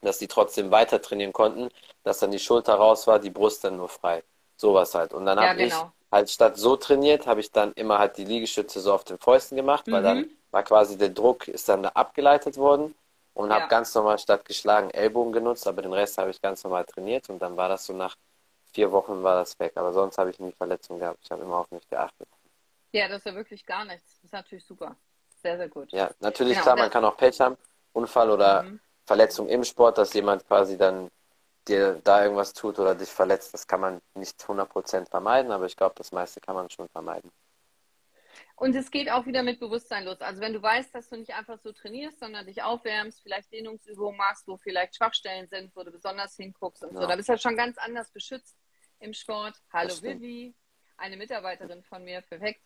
[0.00, 1.68] dass die trotzdem weiter trainieren konnten,
[2.02, 4.22] dass dann die Schulter raus war, die Brust dann nur frei.
[4.56, 5.12] Sowas halt.
[5.12, 5.76] Und dann ja, habe genau.
[5.76, 9.18] ich halt statt so trainiert, habe ich dann immer halt die Liegestütze so auf den
[9.18, 9.92] Fäusten gemacht, mhm.
[9.92, 12.94] weil dann war quasi der Druck ist dann abgeleitet worden
[13.34, 13.56] und ja.
[13.56, 17.28] habe ganz normal statt geschlagen Ellbogen genutzt, aber den Rest habe ich ganz normal trainiert
[17.28, 18.16] und dann war das so nach
[18.74, 19.72] vier Wochen war das weg.
[19.76, 21.20] Aber sonst habe ich nie Verletzungen gehabt.
[21.22, 22.28] Ich habe immer auf mich geachtet.
[22.92, 24.14] Ja, das ist ja wirklich gar nichts.
[24.16, 24.96] Das ist natürlich super.
[25.42, 25.92] Sehr, sehr gut.
[25.92, 27.56] Ja, natürlich, genau, klar, man kann auch Pech haben,
[27.92, 28.80] Unfall oder mhm.
[29.04, 31.10] Verletzung im Sport, dass jemand quasi dann
[31.68, 33.54] dir da irgendwas tut oder dich verletzt.
[33.54, 37.30] Das kann man nicht 100% vermeiden, aber ich glaube, das meiste kann man schon vermeiden.
[38.56, 40.20] Und es geht auch wieder mit Bewusstsein los.
[40.20, 44.16] Also wenn du weißt, dass du nicht einfach so trainierst, sondern dich aufwärmst, vielleicht Dehnungsübungen
[44.16, 47.00] machst, wo vielleicht Schwachstellen sind, wo du besonders hinguckst und ja.
[47.00, 48.56] so, da bist du ja schon ganz anders beschützt
[49.00, 49.56] im Sport.
[49.72, 50.54] Hallo Vivi,
[50.96, 52.62] eine Mitarbeiterin von mir, perfekt.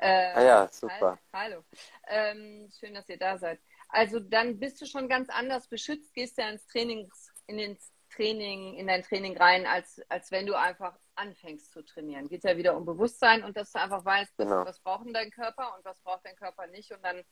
[0.00, 1.18] Äh, ah ja, super.
[1.32, 1.64] Hallo.
[2.08, 3.60] Ähm, schön, dass ihr da seid.
[3.88, 8.74] Also dann bist du schon ganz anders beschützt, gehst ja ins Trainings, in ins Training,
[8.74, 12.28] in dein Training rein, als, als wenn du einfach anfängst zu trainieren.
[12.28, 14.66] Geht ja wieder um Bewusstsein und dass du einfach weißt, genau.
[14.66, 16.90] was braucht denn dein Körper und was braucht dein Körper nicht.
[16.90, 17.22] Und dann,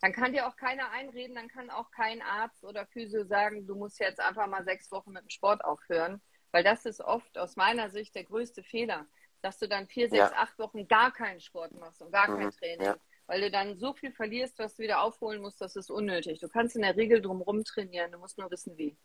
[0.00, 3.74] dann kann dir auch keiner einreden, dann kann auch kein Arzt oder Physio sagen, du
[3.74, 6.22] musst jetzt einfach mal sechs Wochen mit dem Sport aufhören.
[6.52, 9.06] Weil das ist oft aus meiner Sicht der größte Fehler,
[9.42, 10.36] dass du dann vier, sechs, ja.
[10.36, 12.38] acht Wochen gar keinen Sport machst und gar mhm.
[12.38, 12.86] kein Training.
[12.86, 12.96] Ja.
[13.26, 16.38] Weil du dann so viel verlierst, was du wieder aufholen musst, das ist unnötig.
[16.40, 18.96] Du kannst in der Regel drumherum trainieren, du musst nur wissen, wie.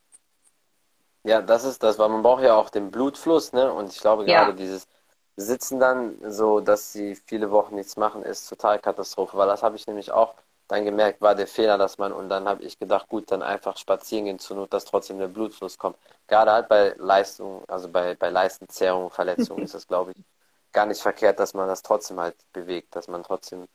[1.23, 3.71] Ja, das ist das, weil man braucht ja auch den Blutfluss, ne?
[3.71, 4.57] Und ich glaube gerade ja.
[4.57, 4.87] dieses
[5.35, 9.75] Sitzen dann so, dass sie viele Wochen nichts machen, ist total Katastrophe, weil das habe
[9.75, 10.35] ich nämlich auch
[10.67, 13.77] dann gemerkt, war der Fehler, dass man, und dann habe ich gedacht, gut, dann einfach
[13.77, 15.97] spazieren gehen zur Not, dass trotzdem der Blutfluss kommt.
[16.27, 20.17] Gerade halt bei Leistung, also bei, bei Leistenzerrung, Verletzungen ist das, glaube ich,
[20.71, 23.67] gar nicht verkehrt, dass man das trotzdem halt bewegt, dass man trotzdem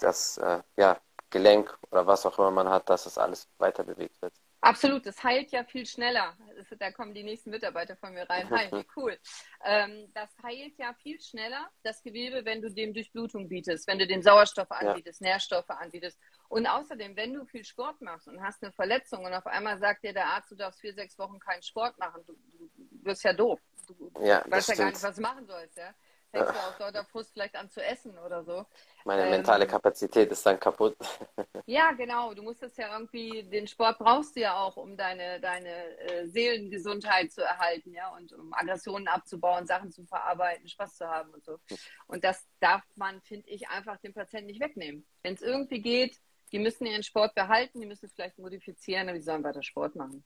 [0.00, 0.98] das, äh, ja,
[1.30, 4.34] Gelenk oder was auch immer man hat, dass das alles weiter bewegt wird.
[4.62, 6.36] Absolut, das heilt ja viel schneller.
[6.78, 8.48] Da kommen die nächsten Mitarbeiter von mir rein.
[8.48, 9.18] Hi, wie cool.
[9.64, 14.06] Ähm, das heilt ja viel schneller, das Gewebe, wenn du dem Durchblutung bietest, wenn du
[14.06, 15.30] den Sauerstoff anbietest, ja.
[15.30, 16.16] Nährstoffe anbietest.
[16.48, 20.04] Und außerdem, wenn du viel Sport machst und hast eine Verletzung und auf einmal sagt
[20.04, 23.32] dir der Arzt, du darfst vier, sechs Wochen keinen Sport machen, du, du wirst ja
[23.32, 23.60] doof.
[23.88, 25.76] Du ja, weißt ja gar nicht, was du machen sollst.
[25.76, 25.92] Ja?
[26.32, 28.66] Fängst du aus lauter Frust vielleicht an zu essen oder so.
[29.04, 30.96] Meine ähm, mentale Kapazität ist dann kaputt.
[31.66, 32.34] ja, genau.
[32.34, 36.26] Du musst es ja irgendwie, den Sport brauchst du ja auch, um deine, deine äh,
[36.26, 41.44] Seelengesundheit zu erhalten, ja, und um Aggressionen abzubauen, Sachen zu verarbeiten, Spaß zu haben und
[41.44, 41.58] so.
[42.06, 45.06] Und das darf man, finde ich, einfach dem Patienten nicht wegnehmen.
[45.22, 46.18] Wenn es irgendwie geht,
[46.50, 49.96] die müssen ihren Sport behalten, die müssen es vielleicht modifizieren, aber die sollen weiter Sport
[49.96, 50.24] machen.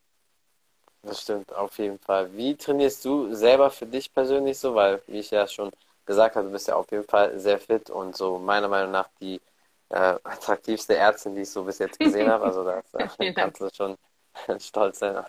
[1.02, 2.36] Das stimmt, auf jeden Fall.
[2.36, 4.74] Wie trainierst du selber für dich persönlich so?
[4.74, 5.70] Weil, wie ich ja schon
[6.06, 9.08] gesagt hast, du bist ja auf jeden Fall sehr fit und so meiner Meinung nach
[9.20, 9.40] die
[9.90, 12.44] äh, attraktivste Ärztin, die ich so bis jetzt gesehen habe.
[12.44, 13.96] Also da äh, kannst du schon
[14.60, 15.24] stolz sein.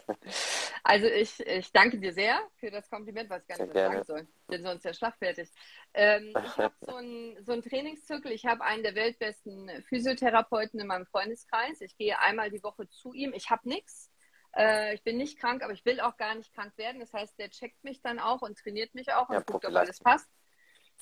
[0.84, 4.03] Also ich, ich danke dir sehr für das Kompliment, was ich gar nicht mehr sagen
[4.03, 4.28] soll.
[4.47, 5.49] Bin sonst ja schlagfertig.
[5.93, 8.32] Ähm, ich habe so einen so Trainingszirkel.
[8.32, 11.82] Ich habe einen der weltbesten Physiotherapeuten in meinem Freundeskreis.
[11.82, 13.34] Ich gehe einmal die Woche zu ihm.
[13.34, 14.11] Ich habe nichts.
[14.55, 16.99] Äh, ich bin nicht krank, aber ich will auch gar nicht krank werden.
[16.99, 19.75] Das heißt, der checkt mich dann auch und trainiert mich auch und ja, guckt, ob
[19.75, 20.28] alles passt.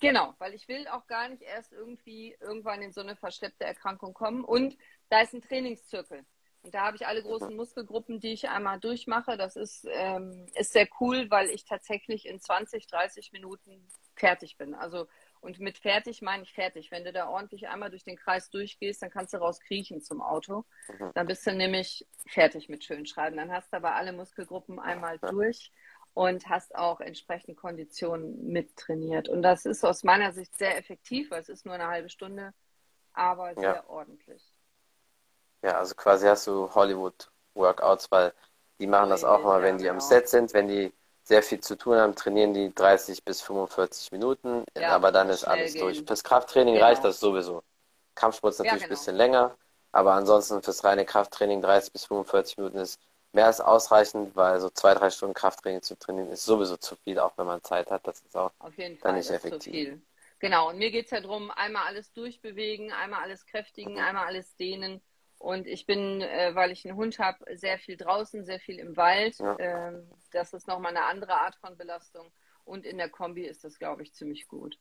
[0.02, 4.14] Genau, weil ich will auch gar nicht erst irgendwie irgendwann in so eine verschleppte Erkrankung
[4.14, 4.44] kommen.
[4.44, 4.78] Und
[5.10, 6.26] da ist ein Trainingszirkel.
[6.66, 9.38] Und da habe ich alle großen Muskelgruppen, die ich einmal durchmache.
[9.38, 14.74] Das ist, ähm, ist sehr cool, weil ich tatsächlich in 20, 30 Minuten fertig bin.
[14.74, 15.08] Also,
[15.42, 16.90] und mit fertig meine ich fertig.
[16.90, 20.66] Wenn du da ordentlich einmal durch den Kreis durchgehst, dann kannst du rauskriechen zum Auto.
[20.88, 21.12] Mhm.
[21.14, 23.38] Dann bist du nämlich fertig mit Schönschreiben.
[23.38, 25.72] Dann hast du aber alle Muskelgruppen einmal durch
[26.16, 29.28] und hast auch entsprechend Konditionen mittrainiert.
[29.28, 32.54] Und das ist aus meiner Sicht sehr effektiv, weil es ist nur eine halbe Stunde,
[33.14, 33.84] aber sehr ja.
[33.88, 34.42] ordentlich.
[35.62, 38.34] Ja, also quasi hast du Hollywood-Workouts, weil
[38.80, 40.94] die machen das auch mal, wenn die am Set sind, wenn die
[41.24, 45.44] sehr viel zu tun haben, trainieren die 30 bis 45 Minuten, ja, aber dann ist
[45.44, 45.82] alles gehen.
[45.82, 46.02] durch.
[46.06, 46.86] Fürs Krafttraining genau.
[46.86, 47.62] reicht das sowieso.
[48.14, 48.94] Kampfsport ist natürlich ja, genau.
[48.94, 49.58] ein bisschen länger,
[49.92, 53.02] aber ansonsten fürs reine Krafttraining 30 bis 45 Minuten ist
[53.36, 57.20] mehr als ausreichend, weil so zwei, drei Stunden Krafttraining zu trainieren ist sowieso zu viel,
[57.20, 58.08] auch wenn man Zeit hat.
[58.08, 59.62] Das ist auch Auf jeden Fall, dann nicht effektiv.
[59.62, 60.02] Zu viel.
[60.40, 64.00] Genau, und mir geht es ja darum, einmal alles durchbewegen, einmal alles kräftigen, mhm.
[64.00, 65.02] einmal alles dehnen.
[65.38, 68.96] Und ich bin, äh, weil ich einen Hund habe, sehr viel draußen, sehr viel im
[68.98, 69.38] Wald.
[69.38, 69.60] Ja.
[69.60, 72.32] Ähm, das ist nochmal eine andere Art von Belastung.
[72.64, 74.80] Und in der Kombi ist das, glaube ich, ziemlich gut.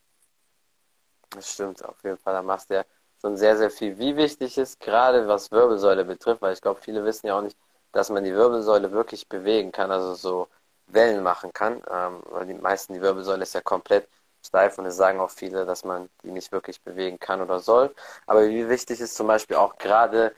[1.30, 2.34] Das stimmt, auf jeden Fall.
[2.34, 2.84] Da machst du ja
[3.20, 3.98] schon sehr, sehr viel.
[3.98, 7.58] Wie wichtig ist, gerade was Wirbelsäule betrifft, weil ich glaube, viele wissen ja auch nicht,
[7.94, 10.48] dass man die Wirbelsäule wirklich bewegen kann, also so
[10.86, 11.82] Wellen machen kann.
[11.90, 14.08] Ähm, weil die meisten, die Wirbelsäule ist ja komplett
[14.44, 17.94] steif und es sagen auch viele, dass man die nicht wirklich bewegen kann oder soll.
[18.26, 20.34] Aber wie wichtig ist zum Beispiel auch gerade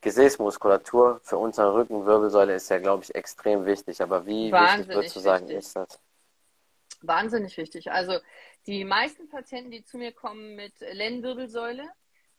[0.00, 4.00] Gesäßmuskulatur für unsere Rückenwirbelsäule ist ja, glaube ich, extrem wichtig.
[4.00, 5.58] Aber wie Wahnsinnig wichtig würdest du sagen, wichtig.
[5.58, 6.00] ist das?
[7.02, 7.90] Wahnsinnig wichtig.
[7.90, 8.18] Also
[8.66, 11.88] die meisten Patienten, die zu mir kommen mit Lendenwirbelsäule,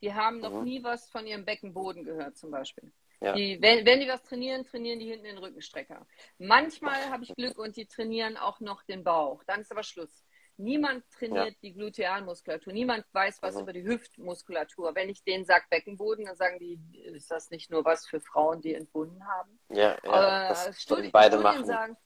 [0.00, 0.64] die haben noch mhm.
[0.64, 2.92] nie was von ihrem Beckenboden gehört zum Beispiel.
[3.24, 3.32] Ja.
[3.32, 6.06] Die, wenn, wenn die was trainieren, trainieren die hinten den Rückenstrecker.
[6.38, 9.42] Manchmal habe ich Glück und die trainieren auch noch den Bauch.
[9.44, 10.24] Dann ist aber Schluss.
[10.56, 11.58] Niemand trainiert ja.
[11.62, 12.72] die Glutealmuskulatur.
[12.72, 13.62] Niemand weiß was mhm.
[13.62, 14.94] über die Hüftmuskulatur.
[14.94, 18.60] Wenn ich denen sage Beckenboden, dann sagen die, ist das nicht nur was für Frauen,
[18.60, 19.58] die entbunden haben?
[19.70, 21.66] Ja, ja äh, Studi beide Studien machen.
[21.66, 21.96] sagen,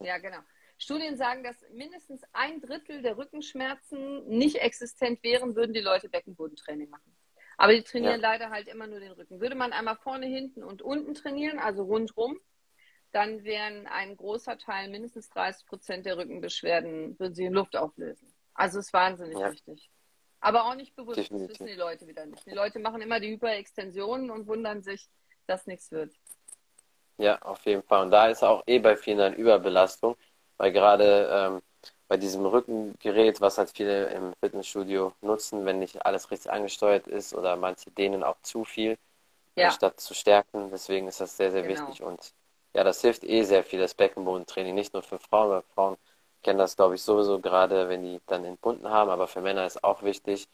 [0.00, 0.38] ja genau.
[0.78, 6.88] Studien sagen, dass mindestens ein Drittel der Rückenschmerzen nicht existent wären, würden die Leute Beckenbodentraining
[6.88, 7.17] machen.
[7.58, 8.30] Aber die trainieren ja.
[8.30, 9.40] leider halt immer nur den Rücken.
[9.40, 12.38] Würde man einmal vorne, hinten und unten trainieren, also rundrum,
[13.10, 18.32] dann wären ein großer Teil, mindestens 30 Prozent der Rückenbeschwerden, würden sie in Luft auflösen.
[18.54, 19.50] Also ist wahnsinnig ja.
[19.50, 19.90] wichtig.
[20.40, 21.48] Aber auch nicht bewusst, Definitiv.
[21.48, 22.46] das wissen die Leute wieder nicht.
[22.46, 25.08] Die Leute machen immer die Hyperextensionen und wundern sich,
[25.46, 26.14] dass nichts wird.
[27.16, 28.04] Ja, auf jeden Fall.
[28.04, 30.16] Und da ist auch eh bei vielen eine Überbelastung,
[30.58, 31.62] weil gerade ähm,
[32.08, 37.34] bei diesem Rückengerät, was halt viele im Fitnessstudio nutzen, wenn nicht alles richtig angesteuert ist
[37.34, 38.96] oder manche denen auch zu viel,
[39.56, 39.66] ja.
[39.66, 40.70] anstatt zu stärken.
[40.70, 41.80] Deswegen ist das sehr, sehr genau.
[41.86, 42.32] wichtig und
[42.74, 45.96] ja, das hilft eh sehr viel, das Beckenbodentraining, nicht nur für Frauen, weil Frauen
[46.42, 49.82] kennen das, glaube ich, sowieso gerade, wenn die dann entbunden haben, aber für Männer ist
[49.84, 50.48] auch wichtig,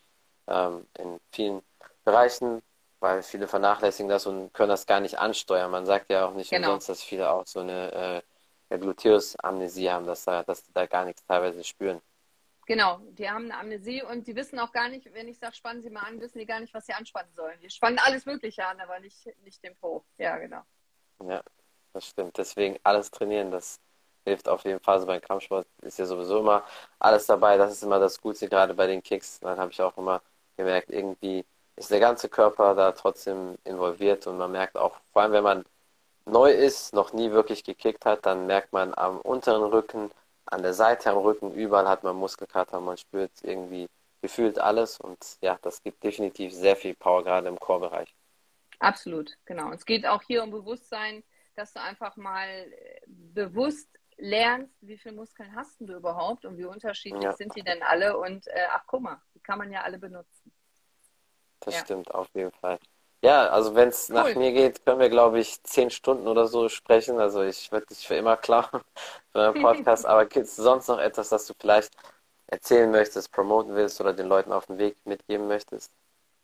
[0.46, 1.62] ähm, in vielen
[2.04, 2.62] Bereichen,
[3.00, 5.70] weil viele vernachlässigen das und können das gar nicht ansteuern.
[5.70, 6.68] Man sagt ja auch nicht genau.
[6.68, 8.22] umsonst, dass viele auch so eine äh,
[8.78, 12.00] Gluteus-Amnesie haben, dass, da, dass die da gar nichts teilweise spüren.
[12.66, 15.82] Genau, die haben eine Amnesie und die wissen auch gar nicht, wenn ich sage, spannen
[15.82, 17.58] Sie mal an, wissen die gar nicht, was sie anspannen sollen.
[17.60, 20.02] Die spannen alles Mögliche an, aber nicht, nicht den Po.
[20.16, 20.62] Ja, genau.
[21.22, 21.42] Ja,
[21.92, 22.38] das stimmt.
[22.38, 23.80] Deswegen alles trainieren, das
[24.24, 24.94] hilft auf jeden Fall.
[24.94, 26.64] Also beim Kampfsport ist ja sowieso immer
[26.98, 27.58] alles dabei.
[27.58, 29.40] Das ist immer das Gute, gerade bei den Kicks.
[29.40, 30.22] Dann habe ich auch immer
[30.56, 31.44] gemerkt, irgendwie
[31.76, 35.64] ist der ganze Körper da trotzdem involviert und man merkt auch, vor allem wenn man
[36.26, 40.10] neu ist, noch nie wirklich gekickt hat, dann merkt man am unteren Rücken,
[40.46, 43.88] an der Seite am Rücken, überall hat man Muskelkater, man spürt irgendwie
[44.20, 48.14] gefühlt alles und ja, das gibt definitiv sehr viel Power, gerade im Chorbereich.
[48.78, 49.70] Absolut, genau.
[49.72, 51.22] Es geht auch hier um Bewusstsein,
[51.56, 56.64] dass du einfach mal äh, bewusst lernst, wie viele Muskeln hast du überhaupt und wie
[56.64, 57.32] unterschiedlich ja.
[57.32, 60.52] sind die denn alle und äh, ach guck mal, die kann man ja alle benutzen.
[61.60, 61.80] Das ja.
[61.80, 62.78] stimmt auf jeden Fall.
[63.24, 64.16] Ja, also wenn es cool.
[64.16, 67.18] nach mir geht, können wir glaube ich zehn Stunden oder so sprechen.
[67.18, 68.70] Also ich würde dich für immer klar
[69.32, 70.04] für einen Podcast.
[70.06, 71.92] Aber gibt es sonst noch etwas, das du vielleicht
[72.46, 75.90] erzählen möchtest, promoten willst oder den Leuten auf dem Weg mitgeben möchtest?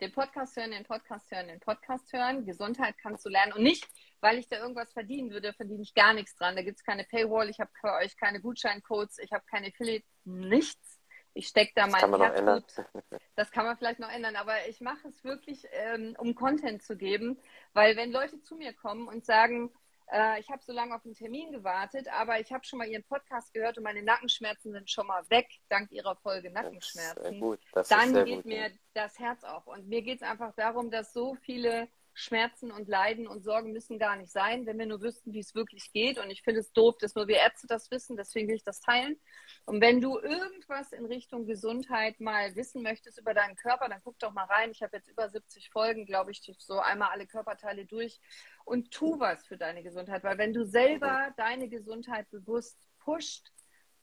[0.01, 2.47] Den Podcast hören, den Podcast hören, den Podcast hören.
[2.47, 3.87] Gesundheit kannst du lernen und nicht
[4.21, 6.57] weil ich da irgendwas verdienen würde, verdiene ich gar nichts dran.
[6.57, 10.05] Da gibt es keine Paywall, ich habe für euch keine Gutscheincodes, ich habe keine Affiliate,
[10.25, 11.00] nichts.
[11.35, 12.65] Ich stecke da das mein Herzblut.
[13.37, 16.97] Das kann man vielleicht noch ändern, aber ich mache es wirklich, ähm, um Content zu
[16.97, 17.39] geben,
[17.73, 19.71] weil wenn Leute zu mir kommen und sagen,
[20.13, 23.05] äh, ich habe so lange auf einen Termin gewartet, aber ich habe schon mal Ihren
[23.05, 27.41] Podcast gehört und meine Nackenschmerzen sind schon mal weg, dank Ihrer Folge Nackenschmerzen,
[27.73, 28.75] dann geht gut, mir ja.
[28.95, 29.67] das Herz auf.
[29.67, 31.89] Und mir geht es einfach darum, dass so viele
[32.21, 35.55] Schmerzen und Leiden und Sorgen müssen gar nicht sein, wenn wir nur wüssten, wie es
[35.55, 36.19] wirklich geht.
[36.19, 38.81] Und ich finde es doof, dass nur wir Ärzte das wissen, deswegen will ich das
[38.81, 39.19] teilen.
[39.65, 44.19] Und wenn du irgendwas in Richtung Gesundheit mal wissen möchtest über deinen Körper, dann guck
[44.19, 44.71] doch mal rein.
[44.71, 48.21] Ich habe jetzt über 70 Folgen, glaube ich, so einmal alle Körperteile durch
[48.65, 50.23] und tu was für deine Gesundheit.
[50.23, 53.51] Weil wenn du selber deine Gesundheit bewusst pusht,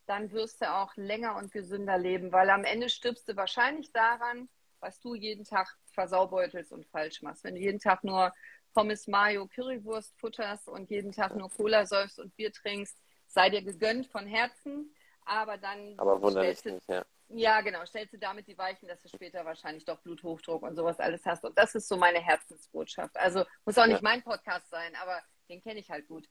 [0.07, 4.49] dann wirst du auch länger und gesünder leben, weil am Ende stirbst du wahrscheinlich daran,
[4.79, 7.43] was du jeden Tag versaubeutelst und falsch machst.
[7.43, 8.33] Wenn du jeden Tag nur
[8.73, 12.97] Pommes Mayo Currywurst futterst und jeden Tag nur Cola säufst und Bier trinkst,
[13.27, 14.93] sei dir gegönnt von Herzen,
[15.25, 17.05] aber dann aber wunderlich nicht, ja.
[17.29, 17.85] Ja, genau.
[17.85, 21.43] Stellst du damit die Weichen, dass du später wahrscheinlich doch Bluthochdruck und sowas alles hast.
[21.43, 23.17] Und das ist so meine Herzensbotschaft.
[23.17, 24.09] Also muss auch nicht ja.
[24.09, 26.29] mein Podcast sein, aber den kenne ich halt gut.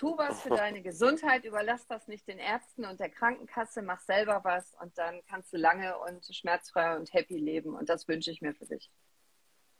[0.00, 4.40] Tu was für deine Gesundheit, überlass das nicht den Ärzten und der Krankenkasse, mach selber
[4.44, 7.76] was und dann kannst du lange und schmerzfrei und happy leben.
[7.76, 8.90] Und das wünsche ich mir für dich.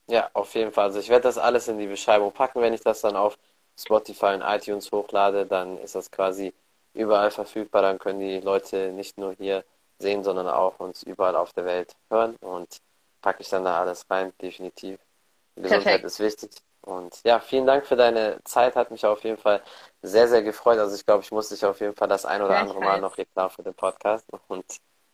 [0.05, 0.85] Ja, auf jeden Fall.
[0.85, 3.35] Also ich werde das alles in die Beschreibung packen, wenn ich das dann auf
[3.75, 6.53] Spotify und iTunes hochlade, dann ist das quasi
[6.93, 7.81] überall verfügbar.
[7.81, 9.65] Dann können die Leute nicht nur hier
[9.97, 12.77] sehen, sondern auch uns überall auf der Welt hören und
[13.23, 14.99] packe ich dann da alles rein, definitiv.
[15.55, 16.05] Gesundheit Perfekt.
[16.05, 16.51] ist wichtig.
[16.81, 19.61] Und ja, vielen Dank für deine Zeit, hat mich auf jeden Fall
[20.01, 20.79] sehr, sehr gefreut.
[20.79, 23.15] Also ich glaube, ich muss dich auf jeden Fall das ein oder andere Mal noch
[23.15, 24.25] hier klar für den Podcast.
[24.47, 24.65] Und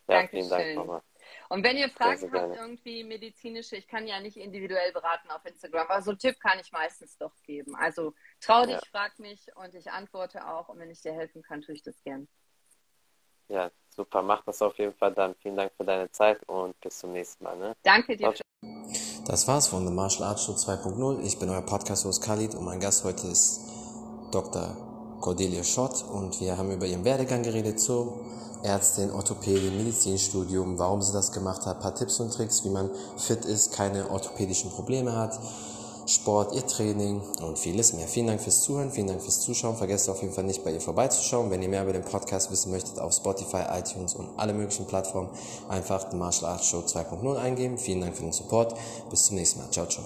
[0.07, 0.29] ja, Dankeschön.
[0.29, 1.01] vielen Dank nochmal.
[1.49, 5.87] Und wenn ihr Fragen habt, irgendwie medizinische, ich kann ja nicht individuell beraten auf Instagram,
[5.87, 7.75] aber so einen Tipp kann ich meistens doch geben.
[7.75, 8.81] Also trau dich, ja.
[8.91, 10.69] frag mich und ich antworte auch.
[10.69, 12.27] Und wenn ich dir helfen kann, tue ich das gern.
[13.49, 14.21] Ja, super.
[14.21, 15.35] Mach das auf jeden Fall dann.
[15.35, 17.57] Vielen Dank für deine Zeit und bis zum nächsten Mal.
[17.57, 17.75] Ne?
[17.83, 18.33] Danke dir.
[19.27, 21.19] Das war's von The Martial Arts Show 2.0.
[21.21, 23.59] Ich bin euer Podcast-Host Khalid und mein Gast heute ist
[24.31, 24.69] Dr.
[25.19, 28.21] Cordelia Schott und wir haben über ihren Werdegang geredet zur
[28.63, 33.43] Ärztin, Orthopädin, Medizinstudium, warum sie das gemacht hat, paar Tipps und Tricks, wie man fit
[33.43, 35.37] ist, keine orthopädischen Probleme hat.
[36.07, 38.07] Sport, ihr Training und vieles mehr.
[38.07, 39.75] Vielen Dank fürs Zuhören, vielen Dank fürs Zuschauen.
[39.75, 41.51] Vergesst auf jeden Fall nicht bei ihr vorbeizuschauen.
[41.51, 45.29] Wenn ihr mehr über den Podcast wissen möchtet, auf Spotify, iTunes und alle möglichen Plattformen
[45.67, 47.77] einfach The Martial Arts Show 2.0 eingeben.
[47.77, 48.75] Vielen Dank für den Support.
[49.09, 49.69] Bis zum nächsten Mal.
[49.69, 50.05] Ciao, ciao.